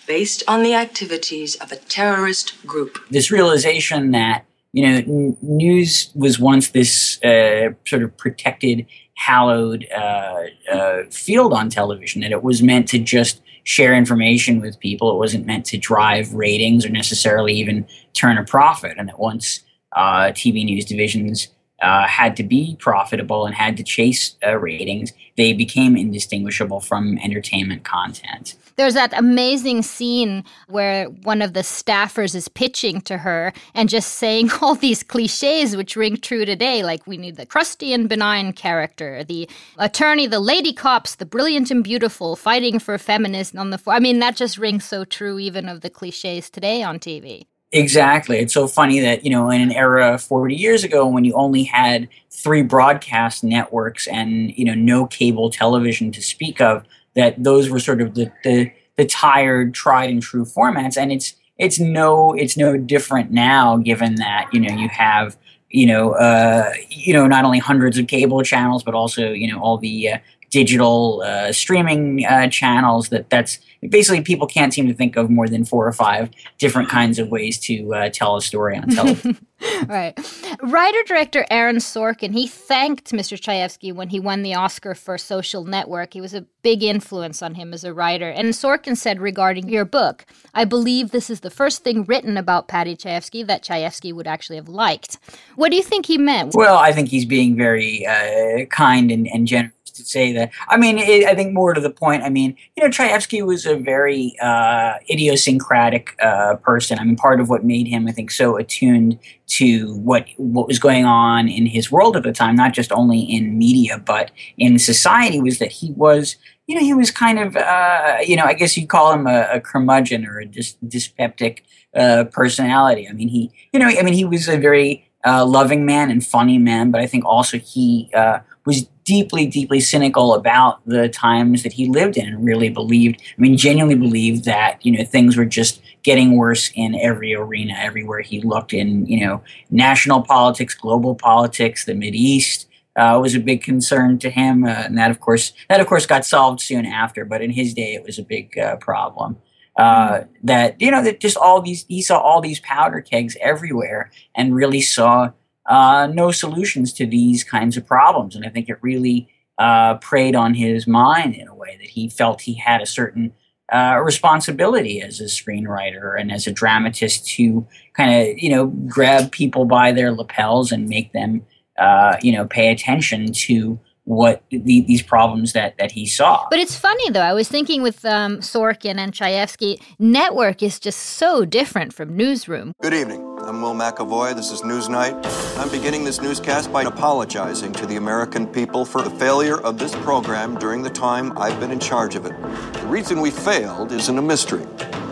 based 0.06 0.42
on 0.48 0.62
the 0.62 0.74
activities 0.74 1.54
of 1.56 1.72
a 1.72 1.76
terrorist 1.76 2.66
group. 2.66 2.98
This 3.10 3.30
realization 3.30 4.10
that, 4.10 4.44
you 4.72 4.86
know, 4.86 4.96
n- 4.96 5.36
news 5.40 6.10
was 6.14 6.38
once 6.38 6.70
this 6.70 7.22
uh, 7.22 7.70
sort 7.86 8.02
of 8.02 8.16
protected, 8.16 8.86
hallowed 9.14 9.86
uh, 9.96 10.42
uh, 10.70 11.02
field 11.10 11.52
on 11.52 11.70
television, 11.70 12.20
that 12.22 12.32
it 12.32 12.42
was 12.42 12.62
meant 12.62 12.88
to 12.88 12.98
just 12.98 13.40
share 13.62 13.94
information 13.94 14.60
with 14.60 14.78
people. 14.80 15.12
It 15.14 15.18
wasn't 15.18 15.46
meant 15.46 15.64
to 15.66 15.78
drive 15.78 16.34
ratings 16.34 16.84
or 16.84 16.88
necessarily 16.88 17.54
even 17.54 17.86
turn 18.14 18.36
a 18.36 18.44
profit. 18.44 18.96
And 18.98 19.08
that 19.08 19.18
once 19.18 19.60
uh, 19.92 20.32
TV 20.32 20.64
news 20.64 20.84
divisions 20.84 21.48
uh, 21.82 22.06
had 22.06 22.36
to 22.36 22.42
be 22.42 22.76
profitable 22.78 23.46
and 23.46 23.54
had 23.54 23.76
to 23.76 23.82
chase 23.82 24.36
uh, 24.46 24.56
ratings, 24.58 25.12
they 25.36 25.52
became 25.52 25.96
indistinguishable 25.96 26.80
from 26.80 27.18
entertainment 27.18 27.84
content. 27.84 28.54
There's 28.76 28.94
that 28.94 29.12
amazing 29.18 29.82
scene 29.82 30.44
where 30.68 31.06
one 31.06 31.42
of 31.42 31.52
the 31.52 31.60
staffers 31.60 32.34
is 32.34 32.48
pitching 32.48 33.00
to 33.02 33.18
her 33.18 33.52
and 33.74 33.88
just 33.88 34.14
saying 34.14 34.50
all 34.62 34.74
these 34.74 35.02
cliches 35.02 35.76
which 35.76 35.96
ring 35.96 36.16
true 36.16 36.44
today, 36.44 36.82
like 36.82 37.06
we 37.06 37.16
need 37.16 37.36
the 37.36 37.46
crusty 37.46 37.92
and 37.92 38.08
benign 38.08 38.52
character, 38.52 39.24
the 39.24 39.48
attorney, 39.78 40.26
the 40.26 40.40
lady 40.40 40.72
cops, 40.72 41.16
the 41.16 41.26
brilliant 41.26 41.70
and 41.70 41.84
beautiful, 41.84 42.36
fighting 42.36 42.78
for 42.78 42.96
feminism 42.98 43.58
on 43.58 43.70
the 43.70 43.78
floor. 43.78 43.96
I 43.96 44.00
mean, 44.00 44.18
that 44.20 44.36
just 44.36 44.58
rings 44.58 44.84
so 44.84 45.04
true 45.04 45.38
even 45.38 45.68
of 45.68 45.80
the 45.80 45.90
cliches 45.90 46.48
today 46.48 46.82
on 46.82 46.98
TV. 46.98 47.46
Exactly. 47.72 48.38
It's 48.38 48.52
so 48.52 48.66
funny 48.66 48.98
that, 49.00 49.24
you 49.24 49.30
know, 49.30 49.48
in 49.48 49.60
an 49.60 49.70
era 49.70 50.18
40 50.18 50.56
years 50.56 50.82
ago 50.82 51.06
when 51.06 51.24
you 51.24 51.32
only 51.34 51.62
had 51.62 52.08
three 52.30 52.62
broadcast 52.62 53.44
networks 53.44 54.08
and, 54.08 54.56
you 54.58 54.64
know, 54.64 54.74
no 54.74 55.06
cable 55.06 55.50
television 55.50 56.10
to 56.12 56.20
speak 56.22 56.60
of, 56.60 56.84
that 57.14 57.42
those 57.42 57.70
were 57.70 57.78
sort 57.78 58.00
of 58.00 58.14
the, 58.14 58.32
the, 58.42 58.72
the 58.96 59.06
tired, 59.06 59.72
tried 59.72 60.10
and 60.10 60.20
true 60.20 60.44
formats. 60.44 60.96
And 60.96 61.12
it's, 61.12 61.34
it's 61.58 61.78
no, 61.78 62.32
it's 62.32 62.56
no 62.56 62.76
different 62.76 63.30
now, 63.30 63.76
given 63.76 64.16
that, 64.16 64.48
you 64.52 64.58
know, 64.58 64.74
you 64.74 64.88
have, 64.88 65.36
you 65.68 65.86
know, 65.86 66.12
uh, 66.14 66.72
you 66.88 67.12
know, 67.12 67.28
not 67.28 67.44
only 67.44 67.60
hundreds 67.60 67.98
of 67.98 68.08
cable 68.08 68.42
channels, 68.42 68.82
but 68.82 68.94
also, 68.94 69.30
you 69.30 69.50
know, 69.50 69.60
all 69.60 69.78
the 69.78 70.08
uh, 70.08 70.18
digital 70.50 71.22
uh, 71.24 71.52
streaming 71.52 72.24
uh, 72.26 72.48
channels. 72.48 73.08
That 73.08 73.30
that's 73.30 73.58
basically 73.88 74.20
people 74.20 74.46
can't 74.46 74.74
seem 74.74 74.86
to 74.88 74.94
think 74.94 75.16
of 75.16 75.30
more 75.30 75.48
than 75.48 75.64
four 75.64 75.86
or 75.86 75.92
five 75.92 76.30
different 76.58 76.88
kinds 76.88 77.18
of 77.18 77.28
ways 77.28 77.58
to 77.58 77.94
uh, 77.94 78.10
tell 78.10 78.36
a 78.36 78.42
story 78.42 78.76
on 78.76 78.88
television. 78.88 79.46
right. 79.86 80.18
Writer 80.62 81.02
director 81.06 81.46
Aaron 81.50 81.76
Sorkin, 81.76 82.32
he 82.32 82.46
thanked 82.46 83.12
Mr. 83.12 83.38
Chayefsky 83.38 83.92
when 83.92 84.10
he 84.10 84.20
won 84.20 84.42
the 84.42 84.54
Oscar 84.54 84.94
for 84.94 85.16
Social 85.18 85.64
Network. 85.64 86.14
He 86.14 86.20
was 86.20 86.34
a 86.34 86.46
big 86.62 86.82
influence 86.82 87.42
on 87.42 87.54
him 87.54 87.72
as 87.72 87.84
a 87.84 87.94
writer. 87.94 88.28
And 88.28 88.50
Sorkin 88.50 88.96
said 88.96 89.20
regarding 89.20 89.68
your 89.68 89.84
book, 89.84 90.26
I 90.54 90.64
believe 90.64 91.10
this 91.10 91.30
is 91.30 91.40
the 91.40 91.50
first 91.50 91.82
thing 91.84 92.04
written 92.04 92.36
about 92.36 92.68
Paddy 92.68 92.96
Chayefsky 92.96 93.46
that 93.46 93.62
Chayefsky 93.62 94.12
would 94.12 94.26
actually 94.26 94.56
have 94.56 94.68
liked. 94.68 95.18
What 95.56 95.70
do 95.70 95.76
you 95.76 95.82
think 95.82 96.06
he 96.06 96.18
meant? 96.18 96.54
Well, 96.54 96.76
I 96.76 96.92
think 96.92 97.08
he's 97.08 97.24
being 97.24 97.56
very 97.56 98.06
uh, 98.06 98.66
kind 98.66 99.10
and, 99.10 99.26
and 99.28 99.46
generous 99.46 99.74
to 100.00 100.04
say 100.04 100.32
that. 100.32 100.50
I 100.68 100.76
mean, 100.76 100.98
it, 100.98 101.26
I 101.26 101.34
think 101.34 101.52
more 101.52 101.74
to 101.74 101.80
the 101.80 101.90
point. 101.90 102.22
I 102.22 102.28
mean, 102.28 102.56
you 102.76 102.82
know, 102.82 102.90
Chayefsky 102.90 103.44
was 103.44 103.66
a 103.66 103.76
very 103.76 104.34
uh, 104.40 104.94
idiosyncratic 105.08 106.16
uh, 106.22 106.56
person. 106.56 106.98
I 106.98 107.04
mean, 107.04 107.16
part 107.16 107.40
of 107.40 107.48
what 107.48 107.64
made 107.64 107.86
him, 107.86 108.08
I 108.08 108.12
think, 108.12 108.30
so 108.30 108.56
attuned 108.56 109.18
to 109.58 109.94
what 109.96 110.26
what 110.36 110.66
was 110.66 110.78
going 110.78 111.04
on 111.04 111.48
in 111.48 111.66
his 111.66 111.90
world 111.90 112.16
at 112.16 112.22
the 112.22 112.32
time, 112.32 112.54
not 112.54 112.72
just 112.72 112.92
only 112.92 113.20
in 113.20 113.58
media 113.58 113.98
but 113.98 114.30
in 114.58 114.78
society, 114.78 115.40
was 115.40 115.58
that 115.58 115.72
he 115.72 115.92
was. 115.92 116.36
You 116.66 116.76
know, 116.76 116.82
he 116.82 116.94
was 116.94 117.10
kind 117.10 117.40
of, 117.40 117.56
uh, 117.56 118.18
you 118.24 118.36
know, 118.36 118.44
I 118.44 118.54
guess 118.54 118.76
you'd 118.76 118.88
call 118.88 119.12
him 119.12 119.26
a, 119.26 119.48
a 119.54 119.60
curmudgeon 119.60 120.24
or 120.24 120.38
a 120.38 120.46
dys- 120.46 120.76
dyspeptic 120.86 121.64
uh, 121.96 122.24
personality. 122.30 123.08
I 123.08 123.12
mean, 123.12 123.26
he, 123.26 123.50
you 123.72 123.80
know, 123.80 123.88
I 123.88 124.02
mean, 124.02 124.14
he 124.14 124.24
was 124.24 124.48
a 124.48 124.56
very 124.56 125.10
uh, 125.24 125.44
loving 125.44 125.84
man 125.84 126.10
and 126.10 126.24
funny 126.24 126.58
man, 126.58 126.92
but 126.92 127.00
I 127.00 127.06
think 127.06 127.24
also 127.24 127.58
he 127.58 128.10
uh, 128.14 128.38
was 128.70 128.88
deeply, 129.04 129.46
deeply 129.46 129.80
cynical 129.80 130.34
about 130.34 130.80
the 130.86 131.08
times 131.08 131.64
that 131.64 131.72
he 131.72 131.88
lived 131.88 132.16
in 132.16 132.28
and 132.28 132.44
really 132.44 132.68
believed, 132.68 133.20
I 133.20 133.40
mean, 133.40 133.56
genuinely 133.56 133.96
believed 133.96 134.44
that, 134.44 134.78
you 134.86 134.92
know, 134.92 135.04
things 135.04 135.36
were 135.36 135.44
just 135.44 135.82
getting 136.04 136.36
worse 136.36 136.70
in 136.74 136.94
every 136.94 137.34
arena, 137.34 137.74
everywhere 137.76 138.20
he 138.20 138.40
looked 138.40 138.72
in, 138.72 139.06
you 139.06 139.26
know, 139.26 139.42
national 139.70 140.22
politics, 140.22 140.74
global 140.74 141.16
politics, 141.16 141.84
the 141.84 141.94
East, 142.12 142.68
uh, 142.96 143.18
was 143.20 143.34
a 143.34 143.40
big 143.40 143.62
concern 143.62 144.18
to 144.18 144.30
him, 144.30 144.64
uh, 144.64 144.82
and 144.84 144.98
that 144.98 145.10
of 145.10 145.20
course 145.20 145.52
that 145.68 145.80
of 145.80 145.86
course 145.86 146.06
got 146.06 146.24
solved 146.24 146.60
soon 146.60 146.84
after. 146.84 147.24
But 147.24 147.42
in 147.42 147.50
his 147.50 147.72
day, 147.74 147.94
it 147.94 148.04
was 148.04 148.18
a 148.18 148.22
big 148.22 148.56
uh, 148.58 148.76
problem. 148.76 149.38
Uh, 149.76 150.24
that 150.42 150.80
you 150.80 150.90
know 150.90 151.02
that 151.02 151.20
just 151.20 151.36
all 151.36 151.62
these 151.62 151.84
he 151.88 152.02
saw 152.02 152.18
all 152.18 152.40
these 152.40 152.60
powder 152.60 153.00
kegs 153.00 153.36
everywhere 153.40 154.10
and 154.34 154.54
really 154.54 154.80
saw 154.80 155.30
uh, 155.70 156.08
no 156.12 156.32
solutions 156.32 156.92
to 156.92 157.06
these 157.06 157.44
kinds 157.44 157.76
of 157.76 157.86
problems, 157.86 158.34
and 158.36 158.44
I 158.44 158.48
think 158.48 158.68
it 158.68 158.76
really 158.82 159.28
uh, 159.56 159.94
preyed 159.98 160.34
on 160.34 160.54
his 160.54 160.86
mind 160.86 161.36
in 161.36 161.46
a 161.46 161.54
way 161.54 161.76
that 161.80 161.88
he 161.88 162.08
felt 162.08 162.40
he 162.40 162.54
had 162.54 162.82
a 162.82 162.86
certain 162.86 163.32
uh, 163.72 164.00
responsibility 164.02 165.00
as 165.00 165.20
a 165.20 165.24
screenwriter 165.24 166.20
and 166.20 166.32
as 166.32 166.48
a 166.48 166.52
dramatist 166.52 167.28
to 167.28 167.64
kind 167.94 168.10
of 168.10 168.36
you 168.36 168.50
know 168.50 168.66
grab 168.88 169.30
people 169.30 169.64
by 169.64 169.92
their 169.92 170.10
lapels 170.10 170.72
and 170.72 170.88
make 170.88 171.12
them 171.12 171.46
uh, 171.78 172.16
you 172.20 172.32
know 172.32 172.46
pay 172.46 172.72
attention 172.72 173.32
to 173.32 173.78
what 174.04 174.42
the, 174.50 174.58
these 174.58 175.02
problems 175.02 175.52
that 175.52 175.78
that 175.78 175.92
he 175.92 176.04
saw. 176.04 176.48
But 176.50 176.58
it's 176.58 176.74
funny 176.74 177.10
though. 177.10 177.20
I 177.20 177.32
was 177.32 177.48
thinking 177.48 177.80
with 177.80 178.04
um, 178.04 178.38
Sorkin 178.38 178.98
and 178.98 179.12
Chayefsky, 179.12 179.80
network 180.00 180.64
is 180.64 180.80
just 180.80 180.98
so 180.98 181.44
different 181.44 181.94
from 181.94 182.16
newsroom. 182.16 182.72
Good 182.82 182.94
evening. 182.94 183.29
I'm 183.46 183.62
Will 183.62 183.74
McAvoy. 183.74 184.36
This 184.36 184.50
is 184.52 184.60
Newsnight. 184.60 185.16
I'm 185.58 185.70
beginning 185.70 186.04
this 186.04 186.20
newscast 186.20 186.70
by 186.70 186.82
apologizing 186.82 187.72
to 187.72 187.86
the 187.86 187.96
American 187.96 188.46
people 188.46 188.84
for 188.84 189.00
the 189.00 189.10
failure 189.10 189.58
of 189.62 189.78
this 189.78 189.94
program 189.96 190.58
during 190.58 190.82
the 190.82 190.90
time 190.90 191.36
I've 191.38 191.58
been 191.58 191.70
in 191.70 191.80
charge 191.80 192.16
of 192.16 192.26
it. 192.26 192.32
The 192.74 192.86
reason 192.86 193.20
we 193.20 193.30
failed 193.30 193.92
isn't 193.92 194.16
a 194.16 194.22
mystery. 194.22 194.66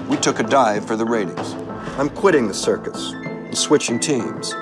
We 0.09 0.19
took 0.19 0.41
a 0.41 0.43
dive 0.43 0.87
for 0.87 0.95
the 0.95 1.07
ratings. 1.07 1.55
I'm 1.99 2.11
quitting 2.11 2.49
the 2.49 2.55
circus 2.55 3.13
and 3.13 3.57
switching 3.57 3.99
teams. 3.99 4.53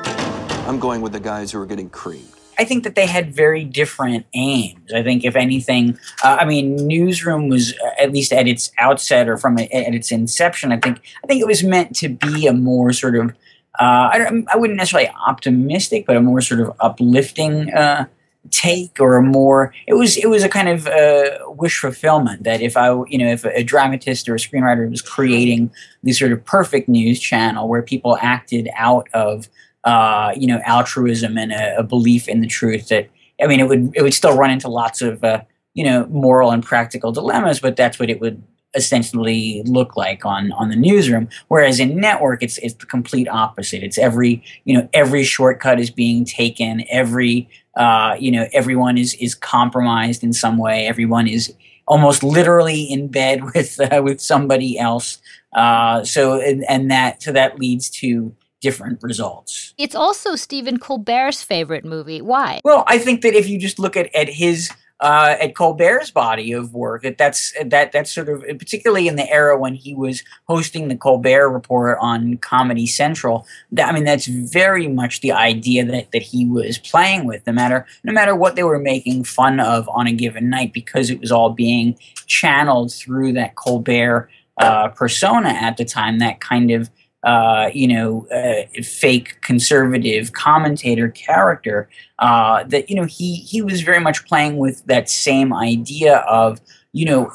I'm 0.67 0.79
going 0.79 1.01
with 1.01 1.13
the 1.13 1.21
guys 1.21 1.51
who 1.51 1.61
are 1.61 1.67
getting 1.67 1.91
creamed. 1.91 2.33
I 2.59 2.65
think 2.65 2.85
that 2.85 2.95
they 2.95 3.07
had 3.07 3.35
very 3.35 3.65
different 3.65 4.27
aims. 4.33 4.93
I 4.93 5.03
think, 5.03 5.25
if 5.25 5.37
anything, 5.37 5.99
uh, 6.25 6.39
I 6.41 6.47
mean, 6.47 6.77
Newsroom 6.87 7.49
was 7.49 7.75
uh, 7.75 7.91
at 8.03 8.13
least 8.13 8.33
at 8.33 8.49
its 8.49 8.71
outset 8.79 9.29
or 9.29 9.37
from 9.37 9.59
a, 9.59 9.65
at 9.65 9.95
its 9.95 10.11
inception. 10.11 10.73
I 10.73 10.79
think 10.79 11.01
I 11.23 11.27
think 11.27 11.43
it 11.43 11.47
was 11.47 11.63
meant 11.63 11.95
to 11.97 12.09
be 12.09 12.47
a 12.47 12.55
more 12.55 12.95
sort 12.95 13.17
of 13.17 13.35
uh, 13.78 14.11
I, 14.12 14.45
I, 14.52 14.56
wouldn't 14.56 14.76
necessarily 14.76 15.11
optimistic, 15.26 16.06
but 16.06 16.16
a 16.16 16.21
more 16.21 16.40
sort 16.40 16.61
of 16.61 16.75
uplifting 16.80 17.73
uh, 17.73 18.06
take 18.50 19.00
or 19.00 19.16
a 19.16 19.23
more 19.23 19.75
it 19.87 19.95
was 19.95 20.16
it 20.16 20.30
was 20.30 20.45
a 20.45 20.49
kind 20.49 20.68
of 20.68 20.87
uh, 20.87 21.38
wish 21.49 21.78
fulfillment 21.78 22.45
that 22.45 22.61
if 22.61 22.76
I 22.76 22.88
you 23.09 23.18
know 23.18 23.28
if 23.28 23.45
a, 23.45 23.64
dramatist 23.64 24.28
or 24.28 24.37
a 24.37 24.38
screenwriter 24.38 24.88
was 24.88 25.02
creating 25.02 25.71
this 26.02 26.18
sort 26.18 26.33
of 26.33 26.45
perfect 26.45 26.88
news 26.88 27.18
channel 27.18 27.68
where 27.68 27.83
people 27.83 28.16
acted 28.21 28.68
out 28.76 29.09
of 29.12 29.49
uh, 29.87 30.33
you 30.37 30.49
know, 30.49 30.61
altruism 30.64 31.38
and 31.38 31.52
a, 31.52 31.78
a, 31.78 31.83
belief 31.85 32.28
in 32.28 32.40
the 32.40 32.47
truth 32.49 32.88
that, 32.88 33.09
I 33.40 33.47
mean, 33.47 33.61
it 33.61 33.68
would, 33.68 33.92
it 33.95 34.02
would 34.02 34.14
still 34.14 34.37
run 34.37 34.50
into 34.50 34.68
lots 34.68 35.00
of, 35.00 35.23
uh, 35.23 35.42
you 35.75 35.85
know, 35.85 36.06
moral 36.09 36.50
and 36.50 36.61
practical 36.61 37.12
dilemmas, 37.12 37.61
but 37.61 37.76
that's 37.76 37.97
what 37.97 38.11
it 38.11 38.21
would 38.21 38.42
essentially 38.75 39.63
look 39.65 39.97
like 39.97 40.25
on 40.25 40.53
on 40.53 40.69
the 40.69 40.77
newsroom 40.77 41.29
whereas 41.49 41.81
in 41.81 41.97
network 41.97 42.43
it's 42.43 42.59
it's 42.59 42.75
the 42.75 42.87
complete 42.87 43.29
opposite 43.29 43.83
it's 43.83 43.99
every 43.99 44.43
you 44.65 44.77
know 44.77 44.89
every 44.93 45.25
shortcut 45.25 45.81
is 45.81 45.91
being 45.91 46.25
taken 46.25 46.85
every 46.91 47.49
uh, 47.77 48.17
you 48.19 48.31
know 48.31 48.47
everyone 48.53 48.99
is 48.99 49.15
is 49.15 49.35
compromised 49.35 50.23
in 50.23 50.33
some 50.33 50.59
way 50.59 50.87
everyone 50.87 51.27
is 51.27 51.55
almost 51.87 52.23
literally 52.23 52.83
in 52.83 53.09
bed 53.09 53.45
with 53.55 53.81
uh, 53.81 54.03
with 54.03 54.21
somebody 54.21 54.79
else 54.79 55.19
uh, 55.55 56.05
so 56.05 56.41
and, 56.41 56.65
and 56.69 56.91
that 56.91 57.23
so 57.23 57.33
that 57.33 57.59
leads 57.59 57.89
to 57.89 58.35
different 58.61 59.03
results. 59.03 59.75
It's 59.79 59.95
also 59.95 60.35
Stephen 60.35 60.79
Colbert's 60.79 61.43
favorite 61.43 61.85
movie. 61.85 62.21
Why? 62.21 62.61
Well, 62.65 62.85
I 62.87 62.99
think 62.99 63.23
that 63.23 63.35
if 63.35 63.49
you 63.49 63.61
just 63.61 63.79
look 63.79 63.97
at, 63.97 64.13
at 64.15 64.29
his 64.29 64.71
uh, 65.00 65.37
at 65.41 65.55
Colbert's 65.55 66.11
body 66.11 66.53
of 66.53 66.73
work, 66.73 67.03
that 67.03 67.19
that's 67.19 67.53
that 67.65 67.93
that's 67.93 68.11
sort 68.11 68.29
of 68.29 68.43
particularly 68.59 69.09
in 69.09 69.17
the 69.17 69.31
era 69.31 69.59
when 69.59 69.75
he 69.75 69.95
was 69.95 70.23
hosting 70.49 70.88
the 70.88 70.97
Colbert 70.97 71.50
Report 71.50 71.99
on 72.00 72.38
Comedy 72.38 72.87
Central. 72.87 73.47
That, 73.73 73.88
I 73.88 73.93
mean, 73.93 74.05
that's 74.05 74.26
very 74.26 74.88
much 74.88 75.21
the 75.21 75.33
idea 75.33 75.85
that 75.85 76.12
that 76.12 76.23
he 76.23 76.47
was 76.47 76.79
playing 76.79 77.26
with, 77.26 77.47
no 77.47 77.53
matter 77.53 77.87
no 78.05 78.12
matter 78.12 78.35
what 78.35 78.57
they 78.57 78.62
were 78.62 78.79
making 78.79 79.25
fun 79.25 79.61
of 79.61 79.88
on 79.91 80.07
a 80.07 80.12
given 80.12 80.49
night, 80.49 80.73
because 80.73 81.11
it 81.11 81.21
was 81.21 81.31
all 81.31 81.50
being 81.50 81.99
channeled 82.26 82.93
through 82.93 83.35
that 83.35 83.55
Colbert 83.55 84.31
uh, 84.59 84.88
persona 84.88 85.50
at 85.50 85.76
the 85.76 85.85
time. 85.85 86.21
That 86.21 86.41
kind 86.41 86.71
of 86.71 86.88
uh, 87.26 87.71
you 87.75 87.88
know, 87.88 88.26
uh, 88.28 88.83
fake 88.83 89.40
conservative 89.42 90.33
commentator 90.33 91.09
character. 91.09 91.88
Uh, 92.21 92.62
that 92.64 92.88
you 92.88 92.97
know 92.97 93.04
he 93.04 93.35
he 93.37 93.61
was 93.61 93.83
very 93.83 94.00
much 94.00 94.25
playing 94.26 94.56
with 94.56 94.83
that 94.87 95.11
same 95.11 95.52
idea 95.52 96.18
of 96.18 96.61
you 96.92 97.04
know 97.04 97.30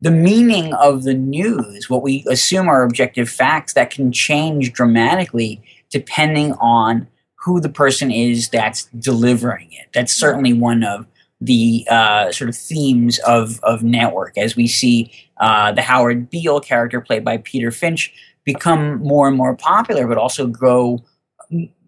the 0.00 0.12
meaning 0.12 0.72
of 0.74 1.02
the 1.02 1.14
news, 1.14 1.90
what 1.90 2.02
we 2.02 2.24
assume 2.30 2.68
are 2.68 2.84
objective 2.84 3.28
facts 3.28 3.72
that 3.72 3.90
can 3.90 4.12
change 4.12 4.72
dramatically 4.72 5.60
depending 5.90 6.52
on 6.54 7.08
who 7.34 7.60
the 7.60 7.68
person 7.68 8.12
is 8.12 8.48
that's 8.48 8.84
delivering 8.98 9.72
it. 9.72 9.88
That's 9.92 10.12
certainly 10.12 10.52
one 10.52 10.84
of 10.84 11.06
the 11.40 11.86
uh, 11.90 12.30
sort 12.30 12.48
of 12.48 12.56
themes 12.56 13.18
of 13.26 13.58
of 13.64 13.82
network 13.82 14.38
as 14.38 14.54
we 14.54 14.68
see 14.68 15.10
uh, 15.38 15.72
the 15.72 15.82
Howard 15.82 16.30
Beale 16.30 16.60
character 16.60 17.00
played 17.00 17.24
by 17.24 17.38
Peter 17.38 17.70
Finch 17.70 18.12
become 18.46 18.98
more 19.00 19.28
and 19.28 19.36
more 19.36 19.54
popular, 19.54 20.06
but 20.06 20.16
also 20.16 20.46
grow 20.46 21.04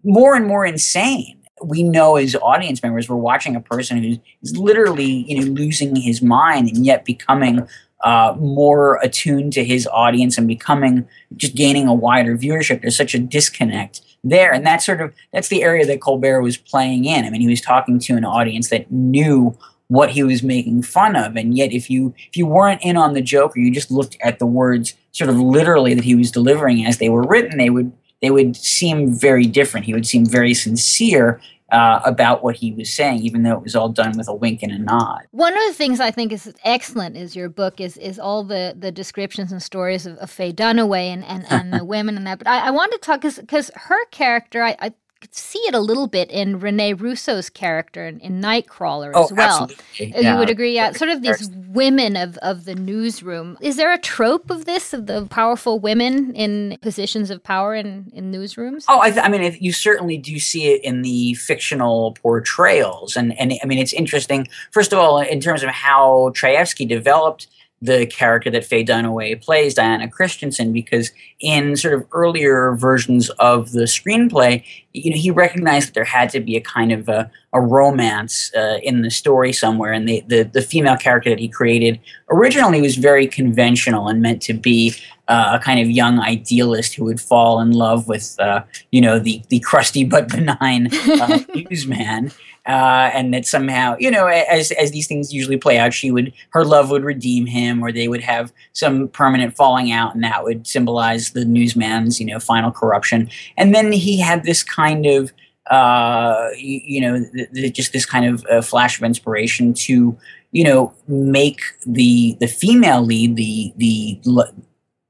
more 0.03 0.35
and 0.35 0.45
more 0.45 0.65
insane. 0.65 1.37
We 1.63 1.81
know 1.81 2.17
as 2.17 2.35
audience 2.35 2.83
members, 2.83 3.09
we're 3.09 3.15
watching 3.15 3.55
a 3.55 3.61
person 3.61 4.03
who's 4.03 4.57
literally, 4.57 5.25
you 5.27 5.39
know, 5.39 5.51
losing 5.51 5.95
his 5.95 6.21
mind 6.21 6.69
and 6.69 6.85
yet 6.85 7.03
becoming 7.03 7.67
uh, 8.03 8.35
more 8.39 8.99
attuned 9.01 9.53
to 9.53 9.63
his 9.63 9.87
audience 9.87 10.37
and 10.37 10.47
becoming 10.47 11.07
just 11.35 11.55
gaining 11.55 11.87
a 11.87 11.93
wider 11.93 12.37
viewership. 12.37 12.81
There's 12.81 12.95
such 12.95 13.13
a 13.13 13.19
disconnect 13.19 14.01
there, 14.23 14.53
and 14.53 14.65
that's 14.65 14.85
sort 14.85 15.01
of 15.01 15.13
that's 15.33 15.49
the 15.49 15.63
area 15.63 15.85
that 15.85 16.01
Colbert 16.01 16.41
was 16.41 16.55
playing 16.55 17.05
in. 17.05 17.25
I 17.25 17.29
mean, 17.29 17.41
he 17.41 17.49
was 17.49 17.61
talking 17.61 17.99
to 17.99 18.15
an 18.15 18.23
audience 18.23 18.69
that 18.69 18.89
knew 18.91 19.57
what 19.89 20.11
he 20.11 20.23
was 20.23 20.41
making 20.41 20.83
fun 20.83 21.15
of, 21.15 21.35
and 21.35 21.57
yet 21.57 21.73
if 21.73 21.89
you 21.89 22.13
if 22.29 22.37
you 22.37 22.45
weren't 22.45 22.81
in 22.81 22.95
on 22.95 23.13
the 23.13 23.21
joke 23.21 23.55
or 23.55 23.59
you 23.59 23.71
just 23.71 23.91
looked 23.91 24.15
at 24.21 24.39
the 24.39 24.45
words 24.45 24.93
sort 25.11 25.29
of 25.29 25.37
literally 25.37 25.93
that 25.93 26.03
he 26.03 26.15
was 26.15 26.31
delivering 26.31 26.85
as 26.85 26.99
they 26.99 27.09
were 27.09 27.23
written, 27.23 27.57
they 27.57 27.69
would 27.69 27.91
they 28.21 28.31
would 28.31 28.55
seem 28.55 29.13
very 29.13 29.45
different. 29.45 29.85
He 29.85 29.93
would 29.93 30.07
seem 30.07 30.25
very 30.25 30.53
sincere 30.53 31.41
uh, 31.71 32.01
about 32.05 32.43
what 32.43 32.55
he 32.55 32.71
was 32.71 32.91
saying, 32.91 33.21
even 33.21 33.43
though 33.43 33.53
it 33.53 33.63
was 33.63 33.75
all 33.75 33.89
done 33.89 34.17
with 34.17 34.27
a 34.27 34.33
wink 34.33 34.63
and 34.63 34.71
a 34.71 34.77
nod. 34.77 35.21
One 35.31 35.53
of 35.53 35.63
the 35.67 35.73
things 35.73 35.99
I 35.99 36.11
think 36.11 36.31
is 36.31 36.53
excellent 36.63 37.15
is 37.15 37.35
your 37.35 37.49
book 37.49 37.79
is 37.79 37.97
is 37.97 38.19
all 38.19 38.43
the 38.43 38.75
the 38.77 38.91
descriptions 38.91 39.51
and 39.51 39.61
stories 39.61 40.05
of, 40.05 40.17
of 40.17 40.29
Faye 40.29 40.53
Dunaway 40.53 41.05
and, 41.05 41.23
and, 41.25 41.45
and 41.49 41.73
the 41.73 41.83
women 41.95 42.17
and 42.17 42.25
that. 42.27 42.39
But 42.39 42.47
I, 42.47 42.67
I 42.67 42.71
want 42.71 42.91
to 42.93 42.97
talk 42.99 43.21
because 43.21 43.71
her 43.73 44.05
character, 44.05 44.63
I, 44.63 44.75
I 44.79 44.93
see 45.31 45.59
it 45.59 45.73
a 45.73 45.79
little 45.79 46.07
bit 46.07 46.31
in 46.31 46.59
Rene 46.59 46.93
Russo's 46.93 47.49
character 47.49 48.05
in, 48.05 48.19
in 48.19 48.41
Nightcrawler 48.41 49.11
oh, 49.13 49.25
as 49.25 49.31
well. 49.31 49.63
Absolutely. 49.63 50.13
Uh, 50.13 50.17
you 50.17 50.23
yeah. 50.23 50.39
would 50.39 50.49
agree, 50.49 50.73
yeah. 50.73 50.91
Sort 50.91 51.11
of 51.11 51.21
these 51.21 51.49
women 51.67 52.15
of, 52.15 52.37
of 52.37 52.65
the 52.65 52.75
newsroom. 52.75 53.57
Is 53.61 53.75
there 53.75 53.91
a 53.91 53.97
trope 53.97 54.49
of 54.49 54.65
this, 54.65 54.93
of 54.93 55.05
the 55.07 55.25
powerful 55.27 55.79
women 55.79 56.33
in 56.35 56.77
positions 56.81 57.29
of 57.29 57.43
power 57.43 57.75
in, 57.75 58.11
in 58.13 58.31
newsrooms? 58.31 58.85
Oh, 58.87 59.01
I, 59.01 59.11
th- 59.11 59.25
I 59.25 59.29
mean, 59.29 59.57
you 59.59 59.73
certainly 59.73 60.17
do 60.17 60.39
see 60.39 60.73
it 60.73 60.83
in 60.83 61.01
the 61.01 61.33
fictional 61.35 62.13
portrayals. 62.13 63.15
And, 63.15 63.37
and 63.39 63.53
I 63.61 63.65
mean, 63.65 63.79
it's 63.79 63.93
interesting, 63.93 64.47
first 64.71 64.93
of 64.93 64.99
all, 64.99 65.19
in 65.19 65.39
terms 65.41 65.63
of 65.63 65.69
how 65.69 66.31
Chayefsky 66.35 66.87
developed– 66.87 67.47
the 67.81 68.05
character 68.07 68.49
that 68.51 68.65
Faye 68.65 68.83
Dunaway 68.83 69.41
plays, 69.41 69.73
Diana 69.73 70.09
Christensen, 70.09 70.73
because 70.73 71.11
in 71.39 71.77
sort 71.77 71.93
of 71.93 72.05
earlier 72.11 72.75
versions 72.75 73.29
of 73.39 73.71
the 73.71 73.83
screenplay, 73.83 74.63
you 74.93 75.11
know, 75.11 75.17
he 75.17 75.29
recognized 75.29 75.89
that 75.89 75.93
there 75.93 76.03
had 76.03 76.29
to 76.31 76.39
be 76.39 76.55
a 76.55 76.61
kind 76.61 76.91
of 76.91 77.07
a, 77.09 77.29
a 77.53 77.61
romance 77.61 78.51
uh, 78.55 78.79
in 78.81 79.01
the 79.01 79.11
story 79.11 79.53
somewhere, 79.53 79.93
and 79.93 80.07
the, 80.07 80.23
the, 80.27 80.43
the 80.43 80.61
female 80.61 80.97
character 80.97 81.29
that 81.29 81.39
he 81.39 81.47
created 81.47 81.99
originally 82.29 82.81
was 82.81 82.95
very 82.95 83.27
conventional 83.27 84.07
and 84.07 84.21
meant 84.21 84.41
to 84.41 84.53
be 84.53 84.95
uh, 85.27 85.57
a 85.59 85.63
kind 85.63 85.79
of 85.79 85.89
young 85.89 86.19
idealist 86.19 86.95
who 86.95 87.05
would 87.05 87.21
fall 87.21 87.59
in 87.59 87.71
love 87.71 88.07
with, 88.07 88.35
uh, 88.39 88.63
you 88.91 88.99
know, 88.99 89.19
the 89.19 89.43
the 89.49 89.59
crusty 89.59 90.03
but 90.03 90.27
benign 90.27 90.89
uh, 90.93 91.39
newsman 91.55 92.31
uh, 92.69 93.09
and 93.15 93.33
that 93.33 93.47
somehow, 93.47 93.95
you 93.99 94.11
know, 94.11 94.27
as 94.27 94.71
as 94.73 94.91
these 94.91 95.07
things 95.07 95.33
usually 95.33 95.57
play 95.57 95.79
out, 95.79 95.91
she 95.91 96.11
would 96.11 96.31
her 96.51 96.63
love 96.63 96.91
would 96.91 97.03
redeem 97.03 97.47
him, 97.47 97.83
or 97.83 97.91
they 97.91 98.07
would 98.07 98.21
have 98.21 98.53
some 98.73 99.07
permanent 99.07 99.55
falling 99.55 99.91
out, 99.91 100.13
and 100.13 100.23
that 100.23 100.43
would 100.43 100.67
symbolize 100.67 101.31
the 101.31 101.45
newsman's, 101.45 102.19
you 102.19 102.27
know, 102.27 102.39
final 102.39 102.71
corruption. 102.71 103.27
And 103.57 103.73
then 103.73 103.91
he 103.91 104.19
had 104.19 104.43
this 104.43 104.61
kind 104.61 104.78
of, 105.05 105.33
uh, 105.69 106.49
you, 106.57 106.81
you 106.83 107.01
know, 107.01 107.25
th- 107.33 107.49
th- 107.53 107.73
just 107.73 107.93
this 107.93 108.05
kind 108.05 108.25
of 108.25 108.45
uh, 108.49 108.61
flash 108.61 108.97
of 108.97 109.03
inspiration 109.03 109.73
to, 109.73 110.17
you 110.51 110.63
know, 110.63 110.93
make 111.07 111.61
the 111.85 112.35
the 112.39 112.47
female 112.47 113.03
lead 113.03 113.35
the 113.35 113.73
the 113.77 114.19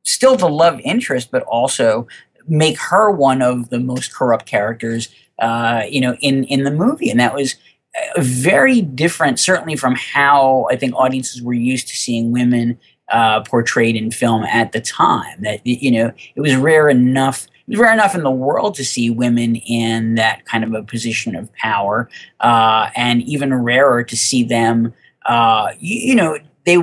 still 0.03 0.35
the 0.35 0.49
love 0.49 0.79
interest, 0.83 1.31
but 1.31 1.43
also 1.43 2.07
make 2.47 2.79
her 2.79 3.11
one 3.11 3.41
of 3.41 3.69
the 3.69 3.79
most 3.79 4.13
corrupt 4.13 4.45
characters 4.45 5.09
uh, 5.39 5.83
you 5.89 6.01
know, 6.01 6.15
in 6.15 6.43
in 6.45 6.63
the 6.63 6.71
movie, 6.71 7.09
and 7.09 7.19
that 7.19 7.33
was 7.33 7.55
uh, 7.95 8.21
very 8.21 8.81
different, 8.81 9.39
certainly 9.39 9.75
from 9.75 9.95
how 9.95 10.67
I 10.69 10.75
think 10.75 10.93
audiences 10.95 11.41
were 11.41 11.53
used 11.53 11.87
to 11.87 11.95
seeing 11.95 12.31
women 12.31 12.79
uh, 13.09 13.41
portrayed 13.41 13.95
in 13.95 14.11
film 14.11 14.43
at 14.43 14.71
the 14.71 14.81
time. 14.81 15.41
That 15.41 15.65
you 15.65 15.91
know, 15.91 16.11
it 16.35 16.41
was 16.41 16.55
rare 16.55 16.89
enough. 16.89 17.47
Rare 17.77 17.93
enough 17.93 18.15
in 18.15 18.23
the 18.23 18.31
world 18.31 18.75
to 18.75 18.85
see 18.85 19.09
women 19.09 19.55
in 19.55 20.15
that 20.15 20.45
kind 20.45 20.63
of 20.63 20.73
a 20.73 20.83
position 20.83 21.35
of 21.35 21.53
power, 21.53 22.09
uh, 22.39 22.89
and 22.95 23.21
even 23.23 23.53
rarer 23.53 24.03
to 24.03 24.17
see 24.17 24.43
them. 24.43 24.93
Uh, 25.25 25.73
you, 25.79 26.09
you 26.09 26.15
know, 26.15 26.37
they 26.65 26.77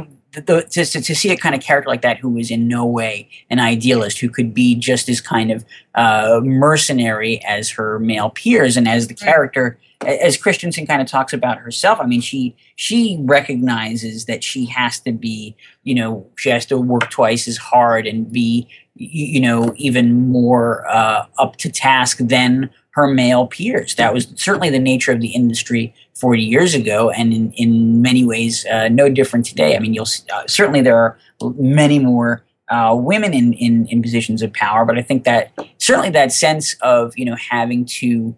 the, 0.45 0.63
to, 0.71 0.85
to 0.85 1.15
see 1.15 1.31
a 1.31 1.37
kind 1.37 1.55
of 1.55 1.61
character 1.61 1.89
like 1.89 2.03
that 2.03 2.19
who 2.19 2.29
was 2.29 2.51
in 2.51 2.69
no 2.69 2.85
way 2.85 3.29
an 3.51 3.59
idealist, 3.59 4.19
who 4.19 4.29
could 4.29 4.53
be 4.53 4.75
just 4.75 5.09
as 5.09 5.21
kind 5.21 5.51
of 5.51 5.65
uh, 5.95 6.41
mercenary 6.43 7.43
as 7.47 7.71
her 7.71 7.99
male 7.99 8.31
peers, 8.31 8.77
and 8.77 8.87
as 8.87 9.09
the 9.09 9.15
character, 9.15 9.79
as 10.07 10.37
Christensen 10.37 10.87
kind 10.87 11.01
of 11.01 11.09
talks 11.09 11.33
about 11.33 11.59
herself. 11.59 11.99
I 12.01 12.07
mean, 12.07 12.21
she 12.21 12.55
she 12.77 13.19
recognizes 13.23 14.27
that 14.27 14.45
she 14.45 14.67
has 14.67 15.01
to 15.01 15.13
be, 15.13 15.57
you 15.85 15.95
know, 15.95 16.27
she 16.37 16.51
has 16.51 16.67
to 16.67 16.79
work 16.79 17.11
twice 17.11 17.49
as 17.49 17.57
hard 17.57 18.07
and 18.07 18.31
be, 18.31 18.69
you 18.97 19.41
know, 19.41 19.75
even 19.77 20.29
more 20.29 20.89
uh, 20.89 21.27
up 21.39 21.57
to 21.57 21.71
task 21.71 22.19
than 22.19 22.71
her 22.91 23.07
male 23.07 23.47
peers. 23.47 23.95
That 23.97 24.15
was 24.15 24.27
certainly 24.37 24.71
the 24.71 24.79
nature 24.79 25.13
of 25.13 25.21
the 25.21 25.29
industry 25.29 25.95
40 26.15 26.43
years 26.43 26.75
ago, 26.75 27.11
and 27.11 27.33
in, 27.33 27.53
in 27.53 28.01
many 28.01 28.25
ways, 28.25 28.65
uh, 28.67 28.89
no 28.89 29.11
different 29.11 29.45
today. 29.45 29.77
I 29.77 29.81
mean, 29.81 29.93
you'll 29.93 30.09
uh, 30.33 30.47
certainly 30.47 30.81
there 30.81 30.97
are 30.97 31.19
many 31.59 31.99
more 31.99 32.43
uh, 32.69 32.97
women 32.99 33.35
in, 33.35 33.53
in 33.53 33.87
in 33.89 34.03
positions 34.03 34.43
of 34.43 34.53
power, 34.53 34.85
but 34.85 34.99
I 34.99 35.03
think 35.03 35.25
that 35.25 35.53
certainly 35.79 36.11
that 36.11 36.33
sense 36.33 36.75
of 36.81 37.13
you 37.19 37.27
know 37.27 37.37
having 37.37 37.85
to 37.85 38.35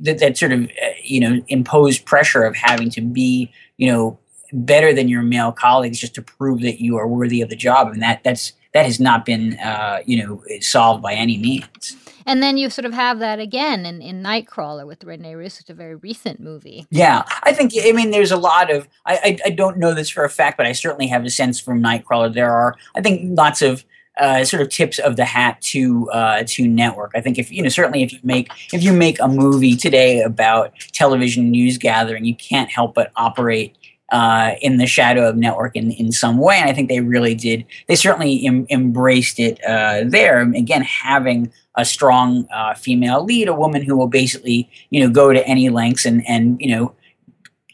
that, 0.00 0.18
that 0.18 0.36
sort 0.36 0.52
of 0.52 0.64
uh, 0.64 0.88
you 1.02 1.20
know 1.20 1.42
imposed 1.48 2.04
pressure 2.04 2.44
of 2.44 2.54
having 2.56 2.90
to 2.90 3.00
be 3.00 3.50
you 3.78 3.90
know 3.90 4.18
better 4.52 4.92
than 4.92 5.08
your 5.08 5.22
male 5.22 5.50
colleagues 5.50 5.98
just 5.98 6.14
to 6.14 6.22
prove 6.22 6.60
that 6.60 6.80
you 6.80 6.96
are 6.96 7.08
worthy 7.08 7.40
of 7.40 7.48
the 7.48 7.56
job, 7.56 7.88
and 7.88 8.02
that 8.02 8.22
that's 8.22 8.52
that 8.74 8.84
has 8.84 9.00
not 9.00 9.24
been 9.24 9.58
uh, 9.58 10.00
you 10.04 10.22
know 10.22 10.42
solved 10.60 11.02
by 11.02 11.14
any 11.14 11.38
means. 11.38 11.96
And 12.26 12.42
then 12.42 12.56
you 12.56 12.70
sort 12.70 12.86
of 12.86 12.94
have 12.94 13.18
that 13.18 13.38
again 13.38 13.84
in, 13.84 14.00
in 14.00 14.22
Nightcrawler 14.22 14.86
with 14.86 15.04
Rene 15.04 15.34
Russo. 15.34 15.62
A 15.68 15.74
very 15.74 15.94
recent 15.94 16.40
movie. 16.40 16.86
Yeah, 16.90 17.22
I 17.42 17.52
think. 17.52 17.72
I 17.82 17.92
mean, 17.92 18.10
there's 18.10 18.32
a 18.32 18.36
lot 18.36 18.70
of. 18.70 18.88
I, 19.06 19.16
I, 19.16 19.38
I 19.46 19.50
don't 19.50 19.78
know 19.78 19.94
this 19.94 20.10
for 20.10 20.24
a 20.24 20.30
fact, 20.30 20.56
but 20.56 20.66
I 20.66 20.72
certainly 20.72 21.06
have 21.08 21.24
a 21.24 21.30
sense 21.30 21.60
from 21.60 21.82
Nightcrawler. 21.82 22.32
There 22.32 22.50
are, 22.50 22.76
I 22.96 23.00
think, 23.00 23.38
lots 23.38 23.62
of 23.62 23.84
uh, 24.16 24.44
sort 24.44 24.62
of 24.62 24.68
tips 24.68 24.98
of 24.98 25.16
the 25.16 25.24
hat 25.24 25.60
to 25.60 26.10
uh, 26.10 26.44
to 26.46 26.68
network. 26.68 27.12
I 27.14 27.20
think 27.20 27.38
if 27.38 27.50
you 27.50 27.62
know 27.62 27.68
certainly 27.68 28.02
if 28.02 28.12
you 28.12 28.20
make 28.22 28.50
if 28.72 28.82
you 28.82 28.92
make 28.92 29.20
a 29.20 29.28
movie 29.28 29.76
today 29.76 30.20
about 30.20 30.72
television 30.92 31.50
news 31.50 31.78
gathering, 31.78 32.24
you 32.24 32.36
can't 32.36 32.70
help 32.70 32.94
but 32.94 33.12
operate 33.16 33.76
uh, 34.12 34.52
in 34.60 34.76
the 34.76 34.86
shadow 34.86 35.28
of 35.28 35.36
network 35.36 35.74
in, 35.74 35.90
in 35.92 36.12
some 36.12 36.38
way. 36.38 36.56
And 36.56 36.68
I 36.68 36.72
think 36.72 36.88
they 36.88 37.00
really 37.00 37.34
did. 37.34 37.64
They 37.88 37.96
certainly 37.96 38.46
em- 38.46 38.66
embraced 38.70 39.40
it 39.40 39.62
uh, 39.64 40.02
there. 40.06 40.40
Again, 40.40 40.82
having 40.82 41.52
a 41.76 41.84
strong 41.84 42.46
uh, 42.54 42.74
female 42.74 43.24
lead, 43.24 43.48
a 43.48 43.54
woman 43.54 43.82
who 43.82 43.96
will 43.96 44.08
basically 44.08 44.68
you 44.90 45.00
know 45.00 45.10
go 45.10 45.32
to 45.32 45.46
any 45.46 45.70
lengths 45.70 46.04
and 46.04 46.26
and 46.28 46.60
you 46.60 46.74
know 46.74 46.94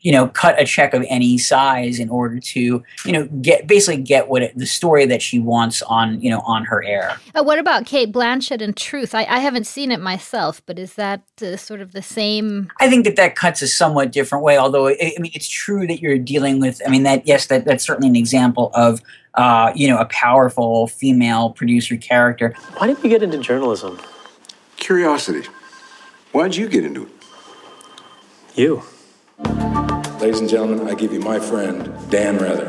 you 0.02 0.12
know 0.12 0.28
cut 0.28 0.60
a 0.60 0.64
check 0.64 0.94
of 0.94 1.04
any 1.08 1.38
size 1.38 1.98
in 1.98 2.08
order 2.08 2.38
to 2.40 2.82
you 3.04 3.12
know 3.12 3.26
get 3.42 3.66
basically 3.66 4.00
get 4.02 4.28
what 4.28 4.42
it, 4.42 4.56
the 4.56 4.66
story 4.66 5.06
that 5.06 5.22
she 5.22 5.38
wants 5.38 5.82
on 5.82 6.20
you 6.20 6.30
know 6.30 6.40
on 6.40 6.64
her 6.64 6.82
air. 6.84 7.16
Uh, 7.34 7.42
what 7.42 7.58
about 7.58 7.86
cate 7.86 8.12
blanchett 8.12 8.62
and 8.62 8.76
truth? 8.76 9.14
I, 9.14 9.24
I 9.24 9.38
haven't 9.38 9.66
seen 9.66 9.90
it 9.90 10.00
myself 10.00 10.62
but 10.66 10.78
is 10.78 10.94
that 10.94 11.22
uh, 11.42 11.56
sort 11.56 11.80
of 11.80 11.92
the 11.92 12.02
same? 12.02 12.70
I 12.80 12.88
think 12.88 13.04
that 13.04 13.16
that 13.16 13.36
cuts 13.36 13.62
a 13.62 13.68
somewhat 13.68 14.12
different 14.12 14.44
way 14.44 14.58
although 14.58 14.88
i 14.88 15.14
mean 15.18 15.32
it's 15.34 15.48
true 15.48 15.86
that 15.86 16.00
you're 16.00 16.18
dealing 16.18 16.60
with 16.60 16.80
i 16.86 16.90
mean 16.90 17.02
that 17.04 17.26
yes 17.26 17.46
that 17.46 17.64
that's 17.64 17.84
certainly 17.84 18.08
an 18.08 18.16
example 18.16 18.70
of 18.74 19.00
uh, 19.34 19.72
you 19.74 19.88
know 19.88 19.98
a 19.98 20.06
powerful 20.06 20.86
female 20.88 21.50
producer 21.50 21.96
character. 21.96 22.54
Why 22.76 22.86
did 22.86 23.02
you 23.02 23.08
get 23.08 23.22
into 23.22 23.38
journalism? 23.38 24.00
Curiosity. 24.76 25.48
Why 26.32 26.44
did 26.48 26.56
you 26.56 26.68
get 26.68 26.84
into 26.84 27.04
it? 27.04 27.08
You 28.54 28.82
Ladies 30.20 30.40
and 30.40 30.50
gentlemen, 30.50 30.86
I 30.86 30.92
give 30.92 31.14
you 31.14 31.20
my 31.20 31.40
friend, 31.40 31.90
Dan 32.10 32.36
Rather. 32.36 32.66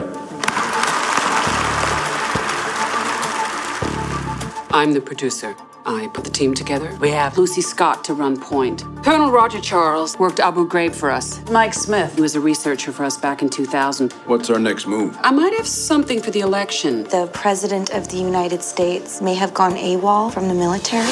I'm 4.71 4.93
the 4.93 5.01
producer. 5.01 5.57
I 5.85 6.07
put 6.13 6.23
the 6.23 6.29
team 6.29 6.53
together. 6.53 6.97
We 7.01 7.09
have 7.09 7.37
Lucy 7.37 7.59
Scott 7.61 8.05
to 8.05 8.13
run 8.13 8.39
point. 8.39 8.85
Colonel 9.03 9.31
Roger 9.31 9.59
Charles 9.59 10.17
worked 10.17 10.39
Abu 10.39 10.65
Ghraib 10.65 10.95
for 10.95 11.11
us. 11.11 11.41
Mike 11.49 11.73
Smith 11.73 12.17
was 12.17 12.35
a 12.35 12.39
researcher 12.39 12.93
for 12.93 13.03
us 13.03 13.17
back 13.17 13.41
in 13.41 13.49
2000. 13.49 14.13
What's 14.27 14.49
our 14.49 14.59
next 14.59 14.87
move? 14.87 15.17
I 15.21 15.31
might 15.31 15.53
have 15.57 15.67
something 15.67 16.21
for 16.21 16.31
the 16.31 16.39
election. 16.39 17.03
The 17.03 17.29
President 17.33 17.89
of 17.89 18.07
the 18.07 18.17
United 18.17 18.63
States 18.63 19.21
may 19.21 19.33
have 19.33 19.53
gone 19.53 19.73
AWOL 19.73 20.31
from 20.31 20.47
the 20.47 20.53
military 20.53 21.11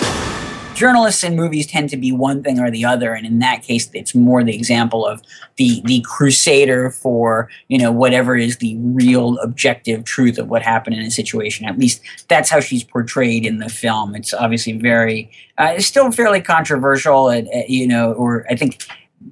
journalists 0.79 1.25
in 1.25 1.35
movies 1.35 1.67
tend 1.67 1.89
to 1.89 1.97
be 1.97 2.13
one 2.13 2.41
thing 2.41 2.57
or 2.57 2.71
the 2.71 2.85
other, 2.85 3.13
and 3.13 3.25
in 3.25 3.39
that 3.39 3.63
case, 3.63 3.89
it's 3.93 4.15
more 4.15 4.45
the 4.45 4.55
example 4.55 5.05
of 5.05 5.21
the 5.57 5.81
the 5.83 5.99
crusader 6.07 6.89
for 6.89 7.49
you 7.67 7.77
know 7.77 7.91
whatever 7.91 8.37
is 8.37 8.57
the 8.57 8.77
real 8.79 9.37
objective 9.39 10.05
truth 10.05 10.37
of 10.37 10.47
what 10.47 10.61
happened 10.61 10.95
in 10.95 11.01
a 11.01 11.11
situation. 11.11 11.67
At 11.67 11.77
least 11.77 12.01
that's 12.29 12.49
how 12.49 12.61
she's 12.61 12.85
portrayed 12.85 13.45
in 13.45 13.59
the 13.59 13.67
film. 13.67 14.15
It's 14.15 14.33
obviously 14.33 14.73
very, 14.73 15.29
uh, 15.57 15.73
it's 15.75 15.85
still 15.85 16.13
fairly 16.13 16.39
controversial, 16.39 17.27
and 17.27 17.49
uh, 17.49 17.63
you 17.67 17.85
know, 17.85 18.13
or 18.13 18.45
I 18.49 18.55
think 18.55 18.81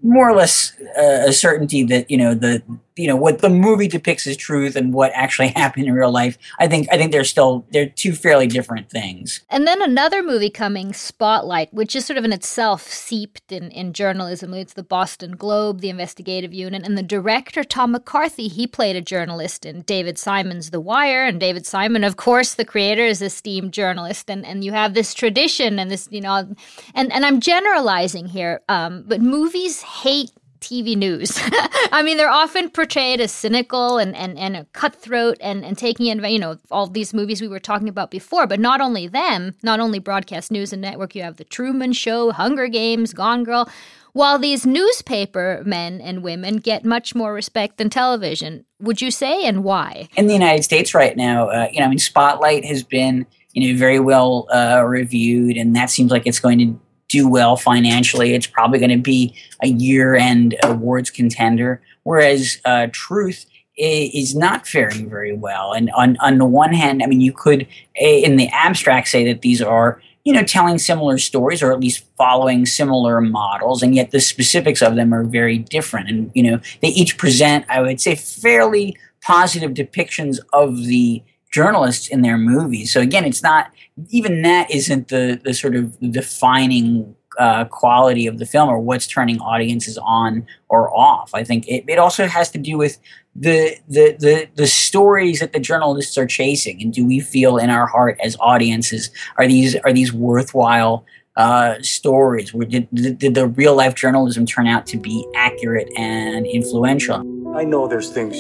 more 0.04 0.30
or 0.30 0.36
less 0.36 0.74
uh, 1.00 1.30
a 1.30 1.32
certainty 1.32 1.84
that 1.84 2.12
you 2.12 2.18
know 2.18 2.34
the 2.36 2.62
you 2.98 3.08
know 3.08 3.16
what 3.16 3.40
the 3.40 3.50
movie 3.50 3.88
depicts 3.88 4.28
as 4.28 4.38
truth 4.38 4.76
and 4.76 4.94
what 4.94 5.12
actually 5.14 5.48
happened 5.56 5.86
in 5.86 5.94
real 5.94 6.12
life 6.12 6.38
i 6.60 6.68
think 6.68 6.88
i 6.92 6.98
think 6.98 7.12
they're 7.12 7.24
still 7.24 7.66
they're 7.72 7.90
two 7.90 8.14
fairly 8.14 8.48
different 8.48 8.90
things. 8.90 9.42
And 9.50 9.68
then 9.68 9.82
another 9.82 10.24
movie 10.24 10.50
coming 10.50 10.94
spotlight 10.94 11.74
which 11.74 11.96
is 11.96 12.06
sort 12.06 12.18
of 12.18 12.26
in 12.26 12.34
itself 12.34 12.84
seeped 12.84 13.52
in, 13.52 13.72
in 13.72 13.94
journalism. 13.94 14.54
It's 14.54 14.74
the 14.74 14.84
boston 14.84 15.32
globe 15.32 15.82
the 15.82 15.90
investigative 15.90 16.54
unit 16.54 16.84
and 16.84 16.98
the 16.98 17.04
director 17.04 17.64
tom 17.64 17.92
mccarthy 17.92 18.48
he 18.48 18.68
played 18.68 18.96
a 18.96 19.02
journalist 19.02 19.66
in 19.66 19.82
david 19.82 20.18
simon's 20.18 20.72
the 20.72 20.80
wire. 20.80 21.26
And 21.26 21.40
david 21.40 21.66
simon 21.66 22.04
of 22.04 22.18
course 22.18 22.54
the 22.54 22.66
creator 22.66 23.06
is 23.06 23.22
esteemed 23.22 23.74
journalist. 23.74 24.30
And, 24.30 24.46
and 24.46 24.64
you 24.64 24.72
have 24.72 24.94
this 24.94 25.14
tradition 25.14 25.80
and 25.80 25.92
this 25.92 26.08
you 26.12 26.22
know 26.22 26.56
and, 26.94 27.12
and 27.12 27.26
i'm 27.26 27.40
generalizing 27.40 28.28
here 28.28 28.62
um, 28.70 29.04
but 29.08 29.22
movies 29.22 29.82
hate 29.82 30.32
TV 30.68 30.98
news. 30.98 31.40
I 31.92 32.02
mean, 32.04 32.18
they're 32.18 32.30
often 32.30 32.70
portrayed 32.70 33.22
as 33.22 33.32
cynical 33.32 33.98
and, 33.98 34.14
and, 34.16 34.38
and 34.38 34.72
cutthroat 34.74 35.38
and, 35.40 35.64
and 35.64 35.78
taking 35.78 36.08
in, 36.08 36.22
you 36.26 36.40
know, 36.40 36.58
all 36.70 36.88
these 36.88 37.14
movies 37.14 37.42
we 37.42 37.48
were 37.48 37.60
talking 37.60 37.88
about 37.88 38.12
before. 38.12 38.48
But 38.48 38.60
not 38.60 38.82
only 38.82 39.08
them, 39.08 39.56
not 39.64 39.80
only 39.80 40.00
broadcast 40.00 40.52
news 40.52 40.74
and 40.74 40.82
network, 40.82 41.16
you 41.16 41.24
have 41.24 41.38
The 41.38 41.46
Truman 41.46 41.94
Show, 41.94 42.32
Hunger 42.32 42.68
Games, 42.68 43.14
Gone 43.14 43.46
Girl. 43.46 43.70
While 44.12 44.40
these 44.40 44.66
newspaper 44.66 45.62
men 45.66 46.02
and 46.02 46.22
women 46.24 46.58
get 46.58 46.84
much 46.84 47.16
more 47.16 47.34
respect 47.34 47.78
than 47.78 47.90
television, 47.90 48.66
would 48.80 49.02
you 49.02 49.12
say, 49.12 49.46
and 49.46 49.64
why? 49.64 50.10
In 50.18 50.28
the 50.28 50.34
United 50.34 50.64
States 50.64 50.94
right 50.94 51.16
now, 51.16 51.50
uh, 51.50 51.70
you 51.72 51.80
know, 51.80 51.86
I 51.86 51.90
mean, 51.90 52.00
Spotlight 52.00 52.66
has 52.66 52.84
been, 52.84 53.26
you 53.54 53.72
know, 53.72 53.80
very 53.80 54.00
well 54.00 54.48
uh, 54.52 54.84
reviewed, 54.86 55.56
and 55.56 55.76
that 55.76 55.90
seems 55.90 56.12
like 56.12 56.26
it's 56.26 56.40
going 56.40 56.60
to 56.60 56.80
do 57.10 57.28
well 57.28 57.56
financially. 57.56 58.34
It's 58.34 58.48
probably 58.48 58.80
going 58.80 58.92
to 58.92 58.98
be 58.98 59.36
a 59.62 59.68
year 59.68 60.16
end 60.16 60.56
awards 60.64 61.10
contender. 61.10 61.82
Whereas 62.04 62.60
uh, 62.66 62.88
Truth 62.92 63.46
is 63.78 64.36
not 64.36 64.68
faring 64.68 65.10
very 65.10 65.34
well. 65.34 65.74
And 65.74 65.92
on, 65.92 66.18
on 66.18 66.40
the 66.40 66.46
one 66.46 66.74
hand, 66.74 67.04
I 67.04 67.06
mean, 67.06 67.22
you 67.22 67.32
could, 67.32 67.68
in 67.96 68.36
the 68.36 68.48
abstract, 68.50 69.08
say 69.08 69.32
that 69.32 69.42
these 69.42 69.62
are, 69.62 70.02
you 70.24 70.34
know, 70.34 70.44
telling 70.44 70.80
similar 70.80 71.18
stories 71.18 71.62
or 71.62 71.72
at 71.72 71.80
least 71.80 72.04
following 72.18 72.66
similar 72.66 73.22
models, 73.22 73.84
and 73.84 73.96
yet 73.96 74.12
the 74.12 74.20
specifics 74.20 74.82
of 74.82 74.96
them 74.96 75.14
are 75.14 75.24
very 75.24 75.60
different. 75.60 76.10
And, 76.10 76.32
you 76.34 76.44
know, 76.44 76.60
they 76.82 76.90
each 76.90 77.18
present, 77.18 77.66
I 77.70 77.82
would 77.82 78.02
say, 78.02 78.16
fairly 78.16 78.98
positive 79.22 79.72
depictions 79.72 80.40
of 80.54 80.86
the 80.86 81.24
journalists 81.52 82.08
in 82.08 82.22
their 82.22 82.38
movies. 82.38 82.92
So 82.92 83.02
again, 83.02 83.26
it's 83.26 83.44
not 83.44 83.72
even 84.10 84.42
that 84.44 84.70
isn't 84.72 85.08
the 85.10 85.40
the 85.44 85.54
sort 85.54 85.76
of 85.76 85.98
defining 86.12 87.16
uh, 87.38 87.66
quality 87.66 88.26
of 88.28 88.40
the 88.40 88.46
film 88.46 88.70
or 88.70 88.80
what's 88.80 89.08
turning 89.08 89.40
audiences 89.40 89.98
on 90.02 90.46
or 90.70 90.96
off. 90.96 91.32
I 91.34 91.44
think 91.44 91.68
it, 91.68 91.84
it 91.88 92.00
also 92.00 92.26
has 92.28 92.50
to 92.52 92.58
do 92.58 92.78
with 92.78 93.00
the, 93.36 93.78
the 93.88 94.16
the 94.20 94.50
the 94.56 94.68
stories 94.68 95.40
that 95.40 95.54
the 95.54 95.60
journalists 95.60 96.18
are 96.18 96.26
chasing, 96.26 96.82
and 96.82 96.92
do 96.92 97.06
we 97.06 97.20
feel 97.20 97.58
in 97.58 97.70
our 97.70 97.86
heart 97.86 98.20
as 98.24 98.36
audiences 98.40 99.12
are 99.38 99.48
these 99.48 99.76
are 99.78 99.94
these 99.94 100.12
worthwhile 100.12 101.06
uh, 101.36 101.76
stories? 101.82 102.52
Did, 102.52 102.88
did, 102.92 103.20
did 103.20 103.36
the 103.36 103.48
real 103.48 103.76
life 103.76 103.94
journalism 103.94 104.48
turn 104.48 104.66
out 104.66 104.88
to 104.88 104.98
be 104.98 105.26
accurate 105.36 105.90
and 105.96 106.48
influential? 106.48 107.20
I 107.56 107.64
know 107.64 107.88
there's 107.88 108.10
things 108.10 108.36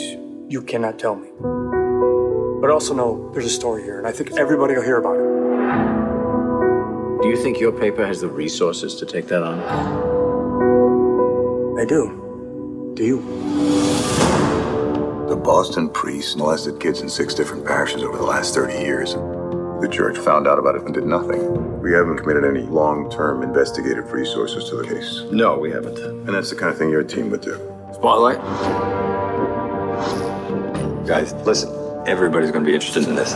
you 0.51 0.63
cannot 0.63 0.97
tell 0.97 1.15
me. 1.15 1.29
But 2.59 2.71
also 2.71 2.93
know 2.93 3.29
there's 3.33 3.45
a 3.45 3.49
story 3.49 3.83
here, 3.83 3.99
and 3.99 4.07
I 4.07 4.11
think 4.11 4.31
everybody 4.37 4.73
will 4.73 4.81
hear 4.83 4.97
about 4.97 5.15
it. 5.15 5.27
Do 7.21 7.29
you 7.29 7.37
think 7.37 7.59
your 7.59 7.71
paper 7.71 8.05
has 8.05 8.21
the 8.21 8.27
resources 8.27 8.95
to 8.95 9.05
take 9.05 9.27
that 9.27 9.43
on? 9.43 9.59
I 11.79 11.85
do. 11.85 12.93
Do 12.95 13.03
you. 13.03 13.21
The 15.29 15.35
Boston 15.35 15.89
priests 15.89 16.35
molested 16.35 16.79
kids 16.79 17.01
in 17.01 17.09
six 17.09 17.35
different 17.35 17.65
parishes 17.65 18.01
over 18.01 18.17
the 18.17 18.23
last 18.23 18.55
30 18.55 18.73
years. 18.73 19.13
The 19.13 19.89
church 19.91 20.17
found 20.17 20.47
out 20.47 20.57
about 20.57 20.75
it 20.75 20.81
and 20.81 20.93
did 20.95 21.05
nothing. 21.05 21.81
We 21.81 21.91
haven't 21.91 22.17
committed 22.17 22.43
any 22.43 22.61
long 22.63 23.11
term 23.11 23.43
investigative 23.43 24.11
resources 24.11 24.67
to 24.69 24.77
the 24.77 24.87
case. 24.87 25.21
No, 25.31 25.59
we 25.59 25.69
haven't. 25.69 25.99
And 25.99 26.29
that's 26.29 26.49
the 26.49 26.55
kind 26.55 26.71
of 26.71 26.77
thing 26.79 26.89
your 26.89 27.03
team 27.03 27.29
would 27.29 27.41
do. 27.41 27.53
Spotlight? 27.93 28.39
Guys, 31.05 31.33
listen. 31.45 31.76
Everybody's 32.07 32.51
going 32.51 32.63
to 32.63 32.67
be 32.69 32.73
interested 32.73 33.03
in 33.03 33.15
this. 33.15 33.33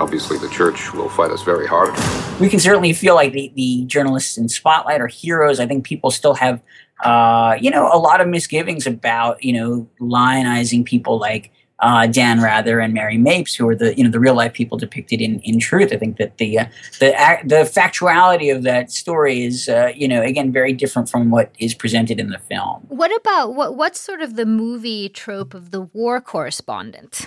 Obviously, 0.00 0.38
the 0.38 0.48
church 0.48 0.94
will 0.94 1.10
fight 1.10 1.30
us 1.30 1.42
very 1.42 1.66
hard. 1.66 1.94
we 2.40 2.48
can 2.48 2.58
certainly 2.58 2.94
feel 2.94 3.14
like 3.14 3.32
the, 3.32 3.52
the 3.54 3.84
journalists 3.84 4.38
in 4.38 4.48
Spotlight 4.48 5.02
are 5.02 5.08
heroes. 5.08 5.60
I 5.60 5.66
think 5.66 5.84
people 5.84 6.10
still 6.10 6.32
have, 6.34 6.62
uh, 7.04 7.58
you 7.60 7.70
know, 7.70 7.90
a 7.92 7.98
lot 7.98 8.22
of 8.22 8.28
misgivings 8.28 8.86
about, 8.86 9.44
you 9.44 9.52
know, 9.52 9.86
lionizing 10.00 10.86
people 10.86 11.18
like 11.18 11.52
uh, 11.80 12.06
Dan 12.06 12.40
Rather 12.40 12.80
and 12.80 12.94
Mary 12.94 13.18
Mapes, 13.18 13.54
who 13.54 13.68
are 13.68 13.74
the, 13.74 13.96
you 13.96 14.04
know, 14.04 14.10
the 14.10 14.20
real 14.20 14.34
life 14.34 14.52
people 14.52 14.78
depicted 14.78 15.20
in, 15.20 15.40
in 15.40 15.58
truth. 15.58 15.92
I 15.92 15.96
think 15.96 16.16
that 16.18 16.38
the, 16.38 16.60
uh, 16.60 16.66
the, 17.00 17.38
the 17.44 17.70
factuality 17.80 18.54
of 18.54 18.62
that 18.62 18.90
story 18.90 19.44
is, 19.44 19.68
uh, 19.68 19.92
you 19.94 20.08
know, 20.08 20.22
again, 20.22 20.52
very 20.52 20.72
different 20.72 21.08
from 21.08 21.30
what 21.30 21.50
is 21.58 21.74
presented 21.74 22.20
in 22.20 22.30
the 22.30 22.38
film. 22.38 22.84
What 22.88 23.14
about 23.16 23.54
what? 23.54 23.76
What's 23.76 24.00
sort 24.00 24.22
of 24.22 24.36
the 24.36 24.46
movie 24.46 25.08
trope 25.08 25.54
of 25.54 25.70
the 25.70 25.82
war 25.82 26.20
correspondent? 26.20 27.26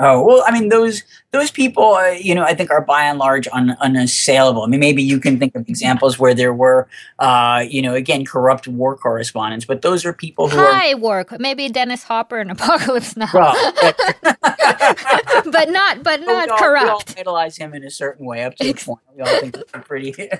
Oh 0.00 0.24
well, 0.24 0.44
I 0.46 0.52
mean 0.52 0.68
those 0.68 1.02
those 1.32 1.50
people, 1.50 1.94
uh, 1.94 2.10
you 2.10 2.34
know, 2.34 2.44
I 2.44 2.54
think 2.54 2.70
are 2.70 2.80
by 2.80 3.02
and 3.02 3.18
large 3.18 3.48
un, 3.52 3.76
unassailable. 3.80 4.62
I 4.62 4.66
mean, 4.68 4.80
maybe 4.80 5.02
you 5.02 5.18
can 5.18 5.38
think 5.40 5.54
of 5.56 5.68
examples 5.68 6.18
where 6.18 6.34
there 6.34 6.54
were, 6.54 6.88
uh, 7.18 7.64
you 7.68 7.82
know, 7.82 7.94
again 7.94 8.24
corrupt 8.24 8.68
war 8.68 8.96
correspondents, 8.96 9.64
but 9.64 9.82
those 9.82 10.04
are 10.06 10.12
people 10.12 10.48
who 10.48 10.58
are 10.58 10.72
High 10.72 10.94
war, 10.94 11.24
co- 11.24 11.36
maybe 11.40 11.68
Dennis 11.68 12.04
Hopper 12.04 12.38
and 12.38 12.50
Apocalypse 12.56 13.16
Now, 13.16 13.28
well, 13.34 13.54
but 15.46 15.68
not 15.70 16.02
but 16.02 16.20
we 16.20 16.26
not 16.26 16.48
all, 16.50 16.58
we 16.58 16.76
all 16.76 16.76
corrupt. 16.98 17.14
idolize 17.18 17.56
him 17.56 17.74
in 17.74 17.84
a 17.84 17.90
certain 17.90 18.24
way 18.26 18.44
up 18.44 18.54
to 18.56 18.70
a 18.70 18.74
point. 18.74 19.00
We 19.16 19.22
all 19.22 19.40
think 19.40 19.56
it's 19.56 19.72
pretty. 19.86 20.14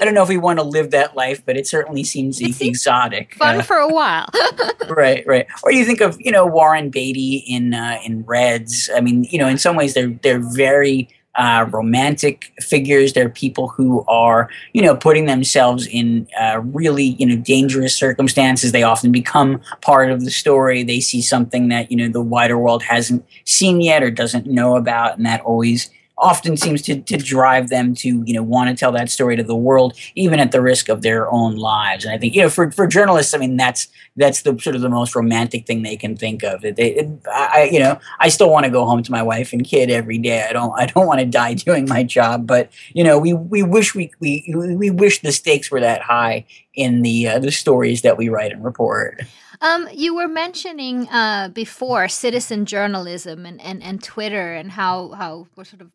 I 0.00 0.04
don't 0.04 0.14
know 0.14 0.22
if 0.22 0.28
we 0.28 0.36
want 0.36 0.58
to 0.58 0.62
live 0.64 0.90
that 0.90 1.16
life, 1.16 1.42
but 1.46 1.56
it 1.56 1.66
certainly 1.66 2.04
seems, 2.04 2.40
exotic. 2.40 3.34
Fun 3.36 3.60
Uh, 3.60 3.62
for 3.62 3.76
a 3.76 3.88
while. 3.88 4.26
right, 4.88 5.24
right. 5.26 5.46
Or 5.62 5.72
you 5.72 5.84
think 5.84 6.00
of 6.00 6.16
you 6.20 6.30
know 6.30 6.46
Warren 6.46 6.90
Beatty 6.90 7.36
in 7.48 7.72
uh, 7.74 7.98
in 8.04 8.22
Reds. 8.66 8.90
I 8.94 9.00
mean, 9.00 9.24
you 9.24 9.38
know, 9.38 9.48
in 9.48 9.58
some 9.58 9.76
ways 9.76 9.94
they're 9.94 10.10
they're 10.22 10.42
very 10.54 11.08
uh, 11.36 11.66
romantic 11.70 12.52
figures. 12.60 13.12
They're 13.12 13.28
people 13.28 13.68
who 13.68 14.04
are 14.08 14.48
you 14.72 14.82
know 14.82 14.96
putting 14.96 15.26
themselves 15.26 15.86
in 15.86 16.26
uh, 16.40 16.60
really 16.60 17.16
you 17.18 17.26
know 17.26 17.36
dangerous 17.36 17.94
circumstances. 17.94 18.72
They 18.72 18.82
often 18.82 19.12
become 19.12 19.60
part 19.82 20.10
of 20.10 20.24
the 20.24 20.30
story. 20.30 20.82
They 20.82 21.00
see 21.00 21.22
something 21.22 21.68
that 21.68 21.90
you 21.90 21.96
know 21.96 22.08
the 22.08 22.22
wider 22.22 22.58
world 22.58 22.82
hasn't 22.82 23.24
seen 23.44 23.80
yet 23.80 24.02
or 24.02 24.10
doesn't 24.10 24.46
know 24.46 24.76
about, 24.76 25.16
and 25.16 25.26
that 25.26 25.40
always 25.42 25.90
often 26.18 26.56
seems 26.56 26.80
to, 26.82 27.00
to 27.00 27.16
drive 27.16 27.68
them 27.68 27.94
to 27.94 28.22
you 28.26 28.34
know 28.34 28.42
want 28.42 28.70
to 28.70 28.76
tell 28.76 28.92
that 28.92 29.10
story 29.10 29.36
to 29.36 29.42
the 29.42 29.56
world 29.56 29.96
even 30.14 30.40
at 30.40 30.50
the 30.50 30.62
risk 30.62 30.88
of 30.88 31.02
their 31.02 31.30
own 31.30 31.56
lives. 31.56 32.04
And 32.04 32.14
i 32.14 32.18
think 32.18 32.34
you 32.34 32.42
know 32.42 32.48
for, 32.48 32.70
for 32.70 32.86
journalists 32.86 33.34
i 33.34 33.38
mean 33.38 33.56
that's 33.56 33.88
that's 34.16 34.42
the 34.42 34.58
sort 34.58 34.74
of 34.74 34.82
the 34.82 34.88
most 34.88 35.14
romantic 35.14 35.66
thing 35.66 35.82
they 35.82 35.96
can 35.96 36.16
think 36.16 36.42
of. 36.42 36.62
They, 36.62 36.72
it, 36.72 37.10
I, 37.30 37.68
you 37.70 37.78
know 37.78 37.98
i 38.18 38.28
still 38.28 38.50
want 38.50 38.64
to 38.64 38.70
go 38.70 38.84
home 38.86 39.02
to 39.02 39.12
my 39.12 39.22
wife 39.22 39.52
and 39.52 39.64
kid 39.64 39.90
every 39.90 40.18
day. 40.18 40.46
I 40.48 40.52
don't 40.52 40.72
i 40.78 40.86
don't 40.86 41.06
want 41.06 41.20
to 41.20 41.26
die 41.26 41.54
doing 41.66 41.88
my 41.88 42.02
job. 42.02 42.46
But 42.46 42.70
you 42.94 43.04
know 43.04 43.18
we 43.18 43.34
we 43.34 43.62
wish 43.62 43.94
we 43.94 44.12
we, 44.20 44.44
we 44.54 44.90
wish 44.90 45.20
the 45.20 45.32
stakes 45.32 45.70
were 45.70 45.80
that 45.80 46.02
high 46.02 46.46
in 46.74 47.02
the 47.02 47.28
uh, 47.28 47.38
the 47.38 47.52
stories 47.52 48.02
that 48.02 48.16
we 48.16 48.28
write 48.28 48.52
and 48.52 48.64
report 48.64 49.22
Um, 49.60 49.88
you 49.92 50.14
were 50.14 50.28
mentioning 50.28 51.08
uh, 51.08 51.48
before 51.48 52.08
citizen 52.08 52.66
journalism 52.66 53.46
and, 53.46 53.60
and, 53.60 53.82
and 53.82 54.02
Twitter 54.02 54.54
and 54.54 54.70
how, 54.72 55.10
how 55.10 55.46
we're 55.56 55.64
sort 55.64 55.82
of 55.82 55.90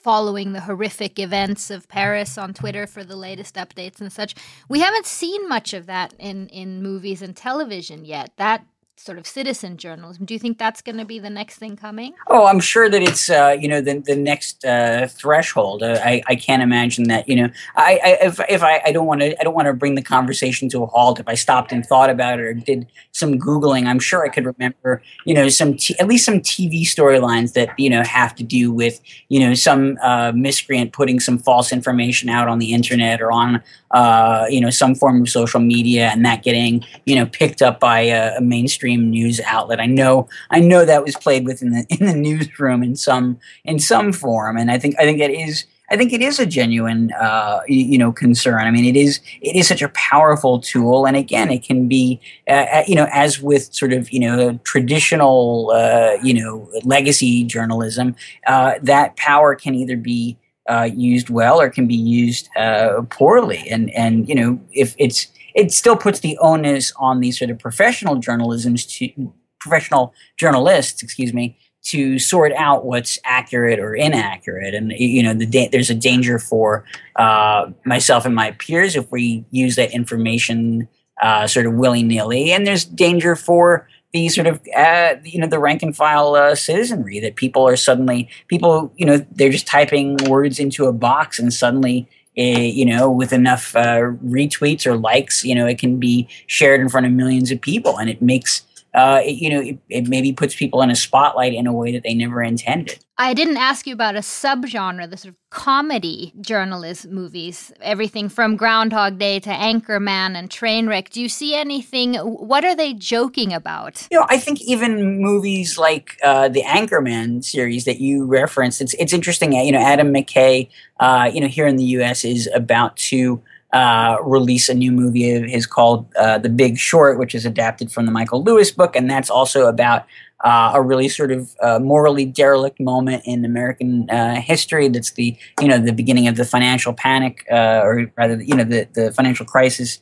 following 0.00 0.52
the 0.52 0.62
horrific 0.62 1.18
events 1.18 1.70
of 1.70 1.86
Paris 1.88 2.38
on 2.38 2.54
Twitter 2.54 2.86
for 2.86 3.04
the 3.04 3.16
latest 3.16 3.56
updates 3.56 4.00
and 4.00 4.12
such. 4.12 4.34
We 4.68 4.80
haven't 4.80 5.06
seen 5.06 5.48
much 5.48 5.74
of 5.74 5.86
that 5.86 6.14
in, 6.18 6.48
in 6.48 6.82
movies 6.82 7.20
and 7.20 7.36
television 7.36 8.04
yet. 8.04 8.32
That 8.36 8.64
sort 9.00 9.18
of 9.18 9.26
citizen 9.26 9.76
journalism. 9.76 10.26
Do 10.26 10.34
you 10.34 10.40
think 10.40 10.58
that's 10.58 10.82
going 10.82 10.98
to 10.98 11.04
be 11.04 11.18
the 11.18 11.30
next 11.30 11.56
thing 11.56 11.76
coming? 11.76 12.12
Oh, 12.28 12.46
I'm 12.46 12.60
sure 12.60 12.88
that 12.90 13.02
it's 13.02 13.30
uh, 13.30 13.56
you 13.58 13.66
know 13.66 13.80
the 13.80 13.98
the 13.98 14.16
next 14.16 14.64
uh, 14.64 15.08
threshold. 15.08 15.82
Uh, 15.82 15.98
I 16.04 16.22
I 16.26 16.34
can't 16.36 16.62
imagine 16.62 17.08
that 17.08 17.28
you 17.28 17.36
know 17.36 17.48
I, 17.76 18.00
I 18.04 18.18
if 18.26 18.40
if 18.48 18.62
I, 18.62 18.82
I 18.84 18.92
don't 18.92 19.06
want 19.06 19.22
to 19.22 19.40
I 19.40 19.44
don't 19.44 19.54
want 19.54 19.66
to 19.66 19.72
bring 19.72 19.94
the 19.94 20.02
conversation 20.02 20.68
to 20.70 20.82
a 20.82 20.86
halt. 20.86 21.18
If 21.18 21.28
I 21.28 21.34
stopped 21.34 21.72
and 21.72 21.84
thought 21.84 22.10
about 22.10 22.38
it 22.38 22.42
or 22.42 22.54
did 22.54 22.86
some 23.12 23.38
googling, 23.38 23.86
I'm 23.86 23.98
sure 23.98 24.24
I 24.24 24.28
could 24.28 24.44
remember 24.44 25.02
you 25.24 25.34
know 25.34 25.48
some 25.48 25.76
t- 25.76 25.98
at 25.98 26.06
least 26.06 26.24
some 26.24 26.40
TV 26.40 26.82
storylines 26.82 27.54
that 27.54 27.78
you 27.78 27.88
know 27.88 28.02
have 28.02 28.34
to 28.36 28.42
do 28.42 28.70
with 28.72 29.00
you 29.28 29.40
know 29.40 29.54
some 29.54 29.98
uh, 30.02 30.32
miscreant 30.34 30.92
putting 30.92 31.20
some 31.20 31.38
false 31.38 31.72
information 31.72 32.28
out 32.28 32.48
on 32.48 32.58
the 32.58 32.74
internet 32.74 33.22
or 33.22 33.32
on 33.32 33.62
uh, 33.92 34.46
you 34.50 34.60
know 34.60 34.70
some 34.70 34.94
form 34.94 35.22
of 35.22 35.28
social 35.28 35.60
media 35.60 36.10
and 36.12 36.24
that 36.24 36.42
getting 36.42 36.84
you 37.06 37.16
know 37.16 37.26
picked 37.26 37.62
up 37.62 37.80
by 37.80 38.00
a, 38.00 38.36
a 38.36 38.40
mainstream 38.90 39.10
news 39.10 39.40
outlet. 39.46 39.80
I 39.80 39.86
know 39.86 40.28
I 40.50 40.60
know 40.60 40.84
that 40.84 41.04
was 41.04 41.16
played 41.16 41.46
within 41.46 41.70
the 41.70 41.86
in 41.88 42.06
the 42.06 42.14
newsroom 42.14 42.82
in 42.82 42.96
some 42.96 43.38
in 43.64 43.78
some 43.78 44.12
form, 44.12 44.56
and 44.56 44.70
I 44.70 44.78
think 44.78 44.96
I 44.98 45.02
think 45.02 45.20
it 45.20 45.30
is. 45.30 45.66
I 45.92 45.96
think 45.96 46.12
it 46.12 46.22
is 46.22 46.38
a 46.38 46.46
genuine, 46.46 47.10
uh, 47.20 47.62
you 47.66 47.98
know, 47.98 48.12
concern. 48.12 48.64
I 48.64 48.70
mean, 48.70 48.84
it 48.84 48.94
is 48.94 49.20
it 49.42 49.56
is 49.56 49.66
such 49.66 49.82
a 49.82 49.88
powerful 49.88 50.60
tool, 50.60 51.04
and 51.04 51.16
again, 51.16 51.50
it 51.50 51.64
can 51.64 51.88
be, 51.88 52.20
uh, 52.46 52.66
uh, 52.72 52.84
you 52.86 52.94
know, 52.94 53.08
as 53.12 53.42
with 53.42 53.74
sort 53.74 53.92
of 53.92 54.08
you 54.12 54.20
know 54.20 54.60
traditional, 54.62 55.72
uh, 55.74 56.12
you 56.22 56.32
know, 56.32 56.70
legacy 56.84 57.42
journalism, 57.42 58.14
uh, 58.46 58.74
that 58.82 59.16
power 59.16 59.56
can 59.56 59.74
either 59.74 59.96
be 59.96 60.38
uh, 60.68 60.88
used 60.94 61.28
well 61.28 61.60
or 61.60 61.68
can 61.68 61.88
be 61.88 61.96
used 61.96 62.48
uh, 62.56 63.02
poorly. 63.10 63.66
And 63.68 63.90
and 63.90 64.28
you 64.28 64.36
know 64.36 64.60
if 64.70 64.94
it's 64.96 65.26
it 65.54 65.72
still 65.72 65.96
puts 65.96 66.20
the 66.20 66.36
onus 66.38 66.92
on 66.96 67.20
these 67.20 67.38
sort 67.38 67.50
of 67.50 67.58
professional 67.58 68.16
journalisms 68.16 68.88
to 68.98 69.32
professional 69.60 70.14
journalists, 70.36 71.02
excuse 71.02 71.32
me, 71.32 71.56
to 71.82 72.18
sort 72.18 72.52
out 72.54 72.84
what's 72.84 73.18
accurate 73.24 73.78
or 73.78 73.94
inaccurate. 73.94 74.74
And 74.74 74.92
you 74.92 75.22
know 75.22 75.34
the 75.34 75.46
da- 75.46 75.68
there's 75.68 75.90
a 75.90 75.94
danger 75.94 76.38
for 76.38 76.84
uh, 77.16 77.70
myself 77.84 78.26
and 78.26 78.34
my 78.34 78.52
peers 78.52 78.96
if 78.96 79.10
we 79.10 79.44
use 79.50 79.76
that 79.76 79.92
information 79.92 80.88
uh, 81.22 81.46
sort 81.46 81.66
of 81.66 81.74
willy 81.74 82.02
nilly, 82.02 82.52
and 82.52 82.66
there's 82.66 82.84
danger 82.84 83.36
for 83.36 83.88
the 84.12 84.28
sort 84.28 84.46
of 84.46 84.60
uh, 84.76 85.14
you 85.24 85.40
know 85.40 85.46
the 85.46 85.58
rank 85.58 85.82
and 85.82 85.96
file 85.96 86.34
uh, 86.34 86.54
citizenry 86.54 87.20
that 87.20 87.36
people 87.36 87.66
are 87.66 87.76
suddenly 87.76 88.28
people 88.48 88.92
you 88.96 89.06
know 89.06 89.24
they're 89.32 89.50
just 89.50 89.66
typing 89.66 90.16
words 90.28 90.58
into 90.58 90.86
a 90.86 90.92
box 90.92 91.38
and 91.38 91.52
suddenly 91.52 92.08
uh, 92.40 92.58
you 92.58 92.86
know 92.86 93.10
with 93.10 93.32
enough 93.32 93.76
uh, 93.76 94.00
retweets 94.24 94.86
or 94.86 94.96
likes 94.96 95.44
you 95.44 95.54
know 95.54 95.66
it 95.66 95.78
can 95.78 95.98
be 95.98 96.26
shared 96.46 96.80
in 96.80 96.88
front 96.88 97.06
of 97.06 97.12
millions 97.12 97.50
of 97.50 97.60
people 97.60 97.98
and 97.98 98.08
it 98.08 98.22
makes 98.22 98.62
uh, 98.94 99.20
it, 99.24 99.32
you 99.32 99.50
know 99.50 99.60
it, 99.60 99.78
it 99.88 100.08
maybe 100.08 100.32
puts 100.32 100.54
people 100.54 100.82
in 100.82 100.90
a 100.90 100.96
spotlight 100.96 101.54
in 101.54 101.66
a 101.66 101.72
way 101.72 101.92
that 101.92 102.02
they 102.02 102.14
never 102.14 102.42
intended 102.42 102.98
I 103.22 103.34
didn't 103.34 103.58
ask 103.58 103.86
you 103.86 103.92
about 103.92 104.16
a 104.16 104.20
subgenre, 104.20 105.10
the 105.10 105.18
sort 105.18 105.34
of 105.34 105.50
comedy 105.50 106.32
journalist 106.40 107.06
movies, 107.06 107.70
everything 107.82 108.30
from 108.30 108.56
Groundhog 108.56 109.18
Day 109.18 109.38
to 109.40 109.50
Anchorman 109.50 110.38
and 110.38 110.48
Trainwreck. 110.48 111.10
Do 111.10 111.20
you 111.20 111.28
see 111.28 111.54
anything? 111.54 112.14
What 112.14 112.64
are 112.64 112.74
they 112.74 112.94
joking 112.94 113.52
about? 113.52 114.08
you 114.10 114.18
know, 114.18 114.24
I 114.30 114.38
think 114.38 114.62
even 114.62 115.20
movies 115.20 115.76
like 115.76 116.16
uh, 116.24 116.48
the 116.48 116.62
Anchorman 116.62 117.44
series 117.44 117.84
that 117.84 118.00
you 118.00 118.24
referenced, 118.24 118.80
it's 118.80 118.94
it's 118.94 119.12
interesting. 119.12 119.52
You 119.52 119.72
know, 119.72 119.80
Adam 119.80 120.14
McKay, 120.14 120.70
uh, 120.98 121.30
you 121.30 121.42
know, 121.42 121.48
here 121.48 121.66
in 121.66 121.76
the 121.76 121.84
U.S. 122.00 122.24
is 122.24 122.48
about 122.54 122.96
to 123.10 123.42
uh, 123.72 124.16
release 124.24 124.68
a 124.68 124.74
new 124.74 124.90
movie 124.90 125.32
of 125.34 125.44
his 125.44 125.64
called 125.64 126.12
uh, 126.16 126.38
The 126.38 126.48
Big 126.48 126.76
Short, 126.76 127.18
which 127.18 127.34
is 127.34 127.46
adapted 127.46 127.92
from 127.92 128.04
the 128.04 128.12
Michael 128.12 128.42
Lewis 128.42 128.70
book, 128.72 128.96
and 128.96 129.08
that's 129.08 129.30
also 129.30 129.66
about 129.66 130.06
uh, 130.42 130.72
a 130.74 130.82
really 130.82 131.08
sort 131.08 131.30
of 131.30 131.54
uh, 131.62 131.78
morally 131.78 132.24
derelict 132.24 132.80
moment 132.80 133.22
in 133.26 133.44
American 133.44 134.08
uh, 134.10 134.40
history. 134.40 134.88
That's 134.88 135.12
the 135.12 135.36
you 135.60 135.68
know 135.68 135.78
the 135.78 135.92
beginning 135.92 136.26
of 136.26 136.36
the 136.36 136.44
financial 136.44 136.92
panic, 136.92 137.44
or 137.50 138.10
rather, 138.16 138.42
you 138.42 138.56
know, 138.56 138.64
the 138.64 138.88
the 138.92 139.12
financial 139.12 139.46
crisis. 139.46 140.00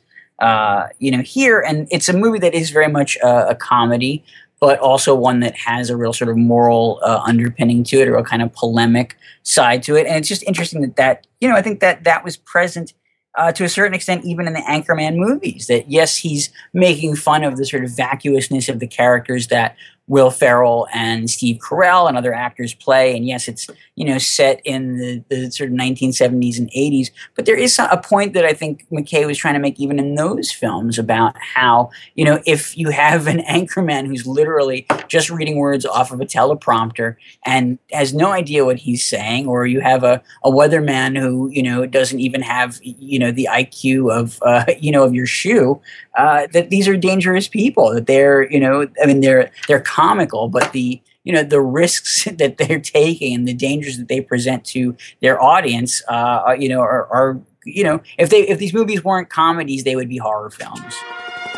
You 0.99 1.11
know, 1.11 1.21
here, 1.21 1.59
and 1.59 1.87
it's 1.91 2.09
a 2.09 2.13
movie 2.13 2.39
that 2.39 2.53
is 2.53 2.71
very 2.71 2.87
much 2.87 3.17
a, 3.17 3.49
a 3.49 3.55
comedy, 3.55 4.23
but 4.59 4.79
also 4.79 5.13
one 5.13 5.41
that 5.41 5.55
has 5.57 5.89
a 5.89 5.97
real 5.97 6.13
sort 6.13 6.29
of 6.29 6.37
moral 6.37 7.01
underpinning 7.03 7.83
to 7.83 7.97
it, 7.97 8.07
or 8.07 8.15
a 8.15 8.23
kind 8.23 8.41
of 8.41 8.51
polemic 8.53 9.15
side 9.43 9.83
to 9.83 9.95
it. 9.95 10.07
And 10.07 10.15
it's 10.15 10.29
just 10.29 10.43
interesting 10.43 10.81
that 10.81 10.95
that 10.95 11.27
you 11.41 11.47
know, 11.49 11.55
I 11.55 11.61
think 11.61 11.81
that 11.81 12.05
that 12.05 12.23
was 12.23 12.37
present 12.37 12.93
uh, 13.35 13.51
to 13.51 13.63
a 13.63 13.69
certain 13.69 13.93
extent, 13.93 14.25
even 14.25 14.47
in 14.47 14.53
the 14.53 14.61
Anchorman 14.61 15.15
movies. 15.15 15.67
That 15.67 15.89
yes, 15.89 16.17
he's 16.17 16.49
making 16.73 17.15
fun 17.15 17.43
of 17.43 17.57
the 17.57 17.65
sort 17.65 17.83
of 17.83 17.91
vacuousness 17.91 18.69
of 18.69 18.79
the 18.79 18.87
characters 18.87 19.47
that 19.47 19.75
Will 20.09 20.31
Ferrell 20.31 20.87
and 20.91 21.29
Steve 21.29 21.59
Carell 21.59 22.07
and 22.07 22.17
other 22.17 22.33
actors 22.33 22.73
play. 22.73 23.15
And 23.15 23.27
yes, 23.27 23.47
it's 23.47 23.67
you 23.95 24.05
know 24.05 24.17
set 24.17 24.59
in 24.65 24.97
the, 24.97 25.23
the 25.29 25.51
sort 25.51 25.69
of 25.69 25.75
1970s 25.75 26.57
and 26.57 26.69
80s, 26.71 27.11
but 27.35 27.45
there 27.45 27.57
is 27.57 27.77
a 27.79 28.01
point 28.03 28.33
that 28.33 28.43
I 28.43 28.53
think 28.53 28.87
McKay 28.91 29.25
was 29.27 29.37
trying 29.37 29.53
to 29.53 29.59
make 29.59 29.79
even 29.79 29.99
in 29.99 30.15
those 30.15 30.51
films 30.51 30.97
about 30.97 31.35
how 31.37 31.91
you 32.15 32.25
know 32.25 32.41
if 32.45 32.75
you 32.75 32.89
have 32.89 33.27
an 33.27 33.39
anchorman 33.39 34.07
who's 34.07 34.25
literally 34.25 34.87
just 35.07 35.29
reading 35.29 35.57
words 35.57 35.85
off 35.85 36.11
of 36.11 36.19
a 36.19 36.25
teleprompter 36.25 37.15
and 37.45 37.77
has 37.91 38.13
no 38.13 38.31
idea 38.31 38.65
what 38.65 38.77
he's 38.77 39.07
saying, 39.07 39.47
or 39.47 39.67
you 39.67 39.79
have 39.79 40.03
a, 40.03 40.21
a 40.43 40.49
weatherman 40.49 41.19
who 41.19 41.49
you 41.49 41.61
know 41.61 41.85
doesn't 41.85 42.19
even 42.19 42.41
have 42.41 42.79
you 42.81 43.19
know 43.19 43.31
the 43.31 43.47
IQ 43.51 44.11
of 44.11 44.39
uh, 44.41 44.65
you 44.79 44.91
know 44.91 45.03
of 45.03 45.13
your 45.13 45.27
shoe, 45.27 45.79
uh, 46.17 46.47
that 46.53 46.71
these 46.71 46.87
are 46.87 46.97
dangerous 46.97 47.47
people. 47.47 47.93
That 47.93 48.07
they're 48.07 48.49
you 48.51 48.59
know 48.59 48.87
I 49.03 49.05
mean 49.05 49.21
they're 49.21 49.51
they're 49.67 49.81
comical, 49.99 50.47
but 50.47 50.71
the 50.71 51.01
you 51.23 51.33
know 51.33 51.43
the 51.43 51.61
risks 51.61 52.25
that 52.37 52.57
they're 52.57 52.79
taking 52.79 53.35
and 53.35 53.47
the 53.47 53.53
dangers 53.53 53.97
that 53.97 54.07
they 54.07 54.21
present 54.21 54.65
to 54.65 54.95
their 55.21 55.41
audience, 55.41 56.01
uh, 56.07 56.55
you 56.57 56.69
know, 56.69 56.79
are, 56.79 57.07
are 57.07 57.41
you 57.65 57.83
know 57.83 58.01
if 58.17 58.29
they 58.29 58.47
if 58.47 58.59
these 58.59 58.73
movies 58.73 59.03
weren't 59.03 59.29
comedies, 59.29 59.83
they 59.83 59.95
would 59.95 60.09
be 60.09 60.17
horror 60.17 60.49
films. 60.49 60.95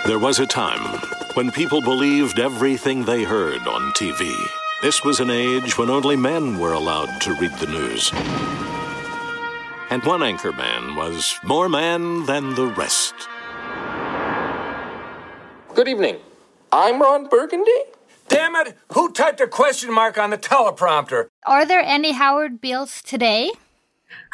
There 0.06 0.20
was 0.20 0.40
a 0.40 0.48
time 0.48 1.00
when 1.36 1.52
people 1.52 1.82
believed 1.82 2.40
everything 2.40 3.06
they 3.06 3.24
heard 3.24 3.62
on 3.68 3.92
TV. 3.94 4.34
This 4.82 5.04
was 5.04 5.20
an 5.20 5.30
age 5.30 5.78
when 5.78 5.92
only 5.92 6.16
men 6.16 6.58
were 6.58 6.74
allowed 6.74 7.22
to 7.22 7.36
read 7.36 7.54
the 7.60 7.68
news. 7.68 8.12
And 9.92 10.04
one 10.04 10.22
anchorman 10.22 10.96
was 10.96 11.38
more 11.44 11.70
man 11.70 12.26
than 12.26 12.56
the 12.56 12.66
rest. 12.66 13.14
Good 15.76 15.88
evening. 15.88 16.18
I'm 16.72 17.00
Ron 17.00 17.28
Burgundy. 17.28 17.82
Damn 18.32 18.56
it! 18.56 18.78
Who 18.94 19.12
typed 19.12 19.42
a 19.42 19.48
question 19.48 19.94
mark 19.94 20.18
on 20.18 20.30
the 20.30 20.38
teleprompter? 20.38 21.28
Are 21.46 21.66
there 21.66 21.82
any 21.82 22.14
Howard 22.14 22.62
Beales 22.62 23.02
today? 23.02 23.52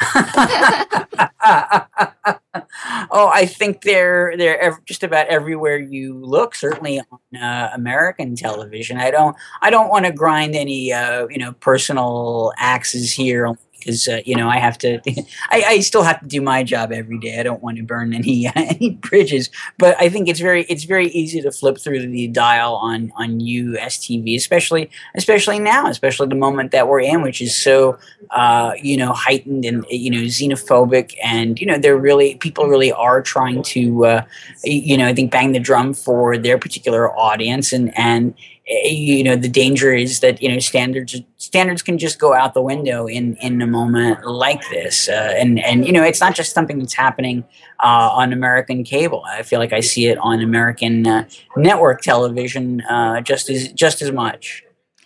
oh, 3.10 3.30
I 3.34 3.44
think 3.46 3.82
they're 3.82 4.36
they're 4.36 4.60
ev- 4.60 4.84
just 4.84 5.02
about 5.02 5.26
everywhere 5.26 5.78
you 5.78 6.14
look. 6.14 6.54
Certainly 6.54 7.00
on 7.00 7.42
uh, 7.42 7.70
American 7.74 8.36
television. 8.36 8.98
I 8.98 9.10
don't 9.10 9.36
I 9.60 9.70
don't 9.70 9.88
want 9.88 10.06
to 10.06 10.12
grind 10.12 10.54
any 10.54 10.92
uh, 10.92 11.26
you 11.28 11.38
know 11.38 11.52
personal 11.54 12.52
axes 12.56 13.12
here 13.12 13.58
because 13.78 14.08
uh, 14.08 14.20
you 14.24 14.34
know 14.34 14.48
I 14.48 14.58
have 14.58 14.78
to. 14.78 15.00
I, 15.50 15.62
I, 15.66 15.80
still 15.80 16.02
have 16.02 16.20
to 16.20 16.26
do 16.26 16.40
my 16.40 16.62
job 16.62 16.92
every 16.92 17.18
day. 17.18 17.38
I 17.38 17.42
don't 17.42 17.62
want 17.62 17.76
to 17.78 17.82
burn 17.82 18.12
any 18.12 18.50
any 18.56 18.90
bridges, 18.90 19.50
but 19.78 19.96
I 20.00 20.08
think 20.08 20.28
it's 20.28 20.40
very 20.40 20.64
it's 20.64 20.84
very 20.84 21.08
easy 21.08 21.40
to 21.40 21.52
flip 21.52 21.78
through 21.78 22.06
the 22.06 22.28
dial 22.28 22.74
on 22.74 23.12
on 23.16 23.40
USTV, 23.40 24.36
especially 24.36 24.90
especially 25.14 25.58
now, 25.58 25.86
especially 25.88 26.28
the 26.28 26.34
moment 26.34 26.72
that 26.72 26.88
we're 26.88 27.00
in, 27.00 27.22
which 27.22 27.40
is 27.40 27.56
so 27.56 27.98
uh, 28.30 28.72
you 28.82 28.96
know 28.96 29.12
heightened 29.12 29.64
and 29.64 29.84
you 29.90 30.10
know 30.10 30.18
xenophobic, 30.18 31.14
and 31.22 31.60
you 31.60 31.66
know 31.66 31.78
they're 31.78 31.96
really 31.96 32.34
people 32.36 32.66
really 32.66 32.92
are 32.92 33.22
trying 33.22 33.62
to 33.62 34.04
uh, 34.04 34.24
you 34.64 34.96
know 34.96 35.06
I 35.06 35.14
think 35.14 35.30
bang 35.30 35.52
the 35.52 35.60
drum 35.60 35.94
for 35.94 36.36
their 36.36 36.58
particular 36.58 37.16
audience 37.16 37.72
and 37.72 37.96
and 37.96 38.34
Eh, 38.68 38.88
you 38.88 39.24
know 39.24 39.36
the 39.36 39.48
danger 39.48 39.94
is 39.94 40.20
that 40.20 40.42
you 40.42 40.48
know 40.48 40.58
standards 40.58 41.20
standards 41.48 41.80
can 41.80 41.96
just 41.96 42.18
go 42.18 42.34
out 42.34 42.52
the 42.52 42.60
window 42.60 43.06
in 43.06 43.34
in 43.36 43.62
a 43.62 43.66
moment 43.66 44.22
like 44.26 44.60
this. 44.68 45.08
Uh, 45.08 45.32
and 45.36 45.58
and 45.58 45.86
you 45.86 45.92
know 45.92 46.02
it's 46.02 46.20
not 46.20 46.34
just 46.34 46.52
something 46.52 46.78
that's 46.78 46.92
happening 46.92 47.42
uh, 47.82 48.10
on 48.12 48.34
American 48.34 48.84
cable. 48.84 49.24
I 49.26 49.42
feel 49.42 49.58
like 49.58 49.72
I 49.72 49.80
see 49.80 50.06
it 50.08 50.18
on 50.18 50.42
American 50.42 51.06
uh, 51.06 51.26
network 51.56 52.02
television 52.02 52.82
uh, 52.82 53.22
just 53.22 53.48
as 53.48 53.72
just 53.72 54.02
as 54.02 54.12
much. 54.12 54.62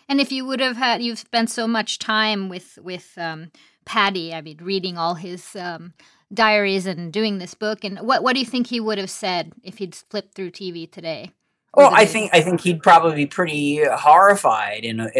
And 0.08 0.20
if 0.20 0.32
you 0.32 0.44
would 0.44 0.58
have 0.58 0.76
had 0.76 1.00
you've 1.00 1.20
spent 1.20 1.48
so 1.48 1.68
much 1.68 2.00
time 2.00 2.48
with 2.48 2.76
with 2.82 3.12
um, 3.16 3.52
Paddy 3.84 4.34
I 4.34 4.40
mean 4.40 4.58
reading 4.60 4.98
all 4.98 5.14
his 5.14 5.54
um, 5.54 5.94
diaries 6.34 6.86
and 6.86 7.12
doing 7.12 7.38
this 7.38 7.54
book 7.54 7.84
and 7.84 8.00
what 8.00 8.24
what 8.24 8.32
do 8.34 8.40
you 8.40 8.46
think 8.46 8.66
he 8.66 8.80
would 8.80 8.98
have 8.98 9.10
said 9.10 9.52
if 9.62 9.78
he'd 9.78 9.94
flipped 9.94 10.34
through 10.34 10.50
TV 10.50 10.90
today 10.90 11.30
well, 11.74 11.90
I 11.94 12.04
think 12.04 12.30
I 12.34 12.42
think 12.42 12.60
he'd 12.60 12.82
probably 12.82 13.16
be 13.16 13.26
pretty 13.26 13.82
horrified, 13.84 14.84
and 14.84 15.10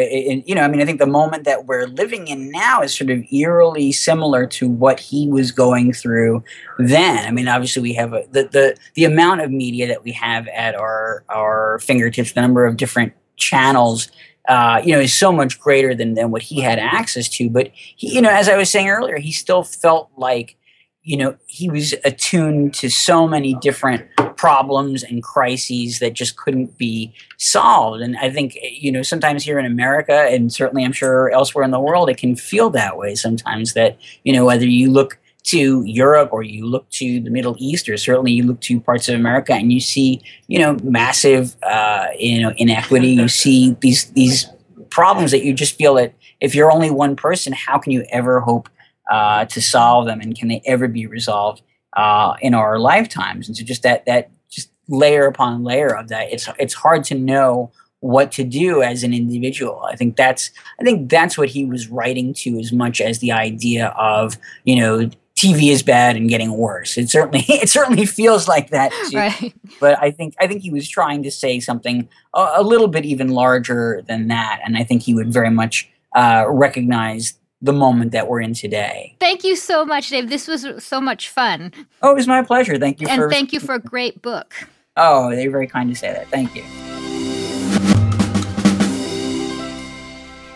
you 0.46 0.54
know, 0.54 0.62
I 0.62 0.68
mean, 0.68 0.82
I 0.82 0.84
think 0.84 0.98
the 0.98 1.06
moment 1.06 1.44
that 1.44 1.66
we're 1.66 1.86
living 1.86 2.28
in 2.28 2.50
now 2.50 2.82
is 2.82 2.94
sort 2.94 3.10
of 3.10 3.24
eerily 3.32 3.90
similar 3.90 4.46
to 4.48 4.68
what 4.68 5.00
he 5.00 5.28
was 5.28 5.50
going 5.50 5.94
through 5.94 6.44
then. 6.78 7.26
I 7.26 7.30
mean, 7.30 7.48
obviously, 7.48 7.80
we 7.80 7.94
have 7.94 8.12
a, 8.12 8.24
the 8.30 8.44
the 8.44 8.76
the 8.94 9.04
amount 9.04 9.40
of 9.40 9.50
media 9.50 9.86
that 9.88 10.04
we 10.04 10.12
have 10.12 10.46
at 10.48 10.74
our 10.74 11.24
our 11.30 11.78
fingertips, 11.78 12.32
the 12.32 12.42
number 12.42 12.66
of 12.66 12.76
different 12.76 13.14
channels 13.36 14.10
uh, 14.48 14.80
you 14.84 14.92
know, 14.92 15.00
is 15.00 15.14
so 15.14 15.32
much 15.32 15.60
greater 15.60 15.94
than, 15.94 16.14
than 16.14 16.30
what 16.30 16.42
he 16.42 16.60
had 16.60 16.78
access 16.78 17.28
to. 17.28 17.48
But 17.48 17.70
he, 17.74 18.14
you 18.14 18.20
know, 18.20 18.30
as 18.30 18.48
I 18.48 18.56
was 18.56 18.70
saying 18.70 18.88
earlier, 18.88 19.18
he 19.18 19.32
still 19.32 19.62
felt 19.62 20.10
like 20.16 20.56
you 21.04 21.16
know, 21.16 21.36
he 21.46 21.68
was 21.68 21.94
attuned 22.04 22.74
to 22.74 22.88
so 22.88 23.26
many 23.26 23.54
different 23.54 24.04
problems 24.36 25.02
and 25.02 25.22
crises 25.22 25.98
that 25.98 26.12
just 26.12 26.36
couldn't 26.36 26.78
be 26.78 27.12
solved. 27.38 28.00
And 28.00 28.16
I 28.18 28.30
think, 28.30 28.56
you 28.62 28.92
know, 28.92 29.02
sometimes 29.02 29.42
here 29.42 29.58
in 29.58 29.66
America, 29.66 30.26
and 30.30 30.52
certainly 30.52 30.84
I'm 30.84 30.92
sure 30.92 31.30
elsewhere 31.30 31.64
in 31.64 31.72
the 31.72 31.80
world, 31.80 32.08
it 32.08 32.18
can 32.18 32.36
feel 32.36 32.70
that 32.70 32.96
way 32.96 33.16
sometimes 33.16 33.74
that, 33.74 33.98
you 34.22 34.32
know, 34.32 34.44
whether 34.44 34.64
you 34.64 34.90
look 34.90 35.18
to 35.44 35.82
Europe 35.84 36.30
or 36.32 36.44
you 36.44 36.66
look 36.66 36.88
to 36.90 37.20
the 37.20 37.30
Middle 37.30 37.56
East 37.58 37.88
or 37.88 37.96
certainly 37.96 38.30
you 38.30 38.44
look 38.44 38.60
to 38.60 38.80
parts 38.80 39.08
of 39.08 39.16
America 39.16 39.52
and 39.52 39.72
you 39.72 39.80
see, 39.80 40.22
you 40.46 40.60
know, 40.60 40.76
massive, 40.84 41.56
uh, 41.64 42.06
you 42.16 42.40
know, 42.40 42.52
inequity. 42.58 43.08
You 43.08 43.26
see 43.26 43.76
these, 43.80 44.04
these 44.12 44.46
problems 44.90 45.32
that 45.32 45.44
you 45.44 45.52
just 45.52 45.76
feel 45.76 45.94
that 45.94 46.14
if 46.40 46.54
you're 46.54 46.70
only 46.70 46.92
one 46.92 47.16
person, 47.16 47.52
how 47.52 47.78
can 47.78 47.90
you 47.90 48.04
ever 48.10 48.38
hope 48.38 48.68
uh, 49.12 49.44
to 49.44 49.60
solve 49.60 50.06
them, 50.06 50.20
and 50.22 50.34
can 50.36 50.48
they 50.48 50.62
ever 50.64 50.88
be 50.88 51.06
resolved 51.06 51.62
uh, 51.96 52.34
in 52.40 52.54
our 52.54 52.78
lifetimes? 52.78 53.46
And 53.46 53.54
so, 53.56 53.62
just 53.62 53.82
that 53.82 54.06
that 54.06 54.30
just 54.50 54.70
layer 54.88 55.26
upon 55.26 55.62
layer 55.62 55.94
of 55.94 56.08
that, 56.08 56.32
it's 56.32 56.48
it's 56.58 56.72
hard 56.72 57.04
to 57.04 57.14
know 57.14 57.70
what 58.00 58.32
to 58.32 58.42
do 58.42 58.82
as 58.82 59.02
an 59.04 59.12
individual. 59.12 59.82
I 59.84 59.96
think 59.96 60.16
that's 60.16 60.50
I 60.80 60.82
think 60.82 61.10
that's 61.10 61.36
what 61.36 61.50
he 61.50 61.66
was 61.66 61.88
writing 61.88 62.32
to 62.38 62.58
as 62.58 62.72
much 62.72 63.02
as 63.02 63.18
the 63.18 63.32
idea 63.32 63.88
of 63.98 64.38
you 64.64 64.76
know 64.76 65.10
TV 65.36 65.70
is 65.70 65.82
bad 65.82 66.16
and 66.16 66.30
getting 66.30 66.56
worse. 66.56 66.96
It 66.96 67.10
certainly 67.10 67.44
it 67.48 67.68
certainly 67.68 68.06
feels 68.06 68.48
like 68.48 68.70
that 68.70 68.92
too. 69.10 69.18
Right. 69.18 69.54
But 69.78 70.02
I 70.02 70.10
think 70.10 70.34
I 70.40 70.46
think 70.46 70.62
he 70.62 70.70
was 70.70 70.88
trying 70.88 71.22
to 71.24 71.30
say 71.30 71.60
something 71.60 72.08
a, 72.32 72.54
a, 72.56 72.62
little 72.62 72.88
bit 72.88 73.04
even 73.04 73.28
larger 73.28 74.02
than 74.08 74.28
that, 74.28 74.62
and 74.64 74.78
I 74.78 74.84
think 74.84 75.02
he 75.02 75.12
would 75.12 75.30
very 75.30 75.50
much 75.50 75.90
uh, 76.16 76.46
recognize 76.48 77.34
the 77.62 77.72
moment 77.72 78.10
that 78.12 78.28
we're 78.28 78.40
in 78.40 78.52
today. 78.52 79.16
Thank 79.20 79.44
you 79.44 79.54
so 79.56 79.84
much, 79.84 80.10
Dave. 80.10 80.28
This 80.28 80.48
was 80.48 80.66
so 80.84 81.00
much 81.00 81.28
fun. 81.28 81.72
Oh, 82.02 82.10
it 82.10 82.16
was 82.16 82.26
my 82.26 82.42
pleasure. 82.42 82.76
Thank 82.76 83.00
you. 83.00 83.06
And 83.08 83.22
for, 83.22 83.30
thank 83.30 83.52
you 83.52 83.60
for 83.60 83.76
a 83.76 83.80
great 83.80 84.20
book. 84.20 84.54
Oh, 84.96 85.30
they're 85.30 85.50
very 85.50 85.68
kind 85.68 85.88
to 85.88 85.96
say 85.96 86.12
that. 86.12 86.28
Thank 86.28 86.54
you. 86.56 86.62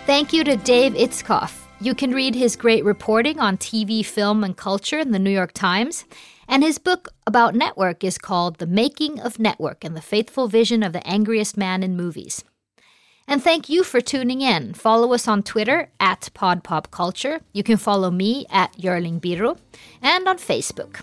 Thank 0.04 0.32
you 0.32 0.44
to 0.44 0.56
Dave 0.56 0.92
Itzkoff. 0.94 1.52
You 1.80 1.94
can 1.94 2.12
read 2.12 2.34
his 2.34 2.56
great 2.56 2.84
reporting 2.84 3.38
on 3.38 3.56
TV, 3.56 4.04
film, 4.04 4.42
and 4.44 4.56
culture 4.56 4.98
in 4.98 5.12
the 5.12 5.18
New 5.18 5.30
York 5.30 5.52
Times. 5.52 6.04
And 6.48 6.62
his 6.62 6.78
book 6.78 7.08
about 7.26 7.54
network 7.54 8.04
is 8.04 8.18
called 8.18 8.58
The 8.58 8.66
Making 8.66 9.20
of 9.20 9.38
Network 9.38 9.84
and 9.84 9.96
the 9.96 10.00
Fateful 10.00 10.48
Vision 10.48 10.82
of 10.82 10.92
the 10.92 11.06
Angriest 11.06 11.56
Man 11.56 11.82
in 11.82 11.96
Movies. 11.96 12.44
And 13.28 13.42
thank 13.42 13.68
you 13.68 13.82
for 13.82 14.00
tuning 14.00 14.40
in. 14.40 14.72
Follow 14.74 15.12
us 15.12 15.26
on 15.26 15.42
Twitter 15.42 15.90
at 15.98 16.30
PodPopCulture. 16.34 17.40
You 17.52 17.64
can 17.64 17.76
follow 17.76 18.10
me 18.10 18.46
at 18.50 18.72
Yerling 18.74 19.20
Biro 19.20 19.58
and 20.00 20.28
on 20.28 20.38
Facebook. 20.38 21.00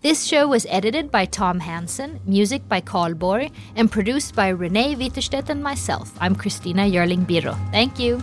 This 0.00 0.24
show 0.24 0.46
was 0.46 0.66
edited 0.68 1.10
by 1.10 1.24
Tom 1.24 1.58
Hansen, 1.58 2.20
music 2.24 2.68
by 2.68 2.80
Carl 2.80 3.14
Borg, 3.14 3.50
and 3.74 3.90
produced 3.90 4.36
by 4.36 4.48
Renee 4.50 4.94
Witterstedt 4.94 5.48
and 5.48 5.60
myself. 5.60 6.12
I'm 6.20 6.36
Christina 6.36 6.82
Yerling 6.82 7.26
Biro. 7.26 7.56
Thank 7.72 7.98
you. 7.98 8.22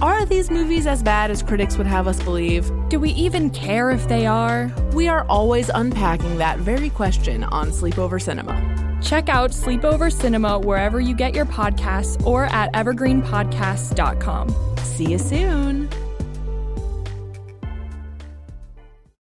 Are 0.00 0.24
these 0.24 0.48
movies 0.48 0.86
as 0.86 1.02
bad 1.02 1.32
as 1.32 1.42
critics 1.42 1.76
would 1.76 1.88
have 1.88 2.06
us 2.06 2.22
believe? 2.22 2.70
Do 2.88 3.00
we 3.00 3.10
even 3.10 3.50
care 3.50 3.90
if 3.90 4.06
they 4.06 4.26
are? 4.26 4.72
We 4.92 5.08
are 5.08 5.26
always 5.28 5.70
unpacking 5.74 6.38
that 6.38 6.60
very 6.60 6.90
question 6.90 7.42
on 7.42 7.72
Sleepover 7.72 8.22
Cinema. 8.22 8.54
Check 9.02 9.28
out 9.28 9.50
Sleepover 9.50 10.12
Cinema 10.12 10.56
wherever 10.56 11.00
you 11.00 11.16
get 11.16 11.34
your 11.34 11.46
podcasts 11.46 12.24
or 12.24 12.44
at 12.46 12.72
evergreenpodcasts.com. 12.74 14.76
See 14.84 15.10
you 15.10 15.18
soon. 15.18 15.88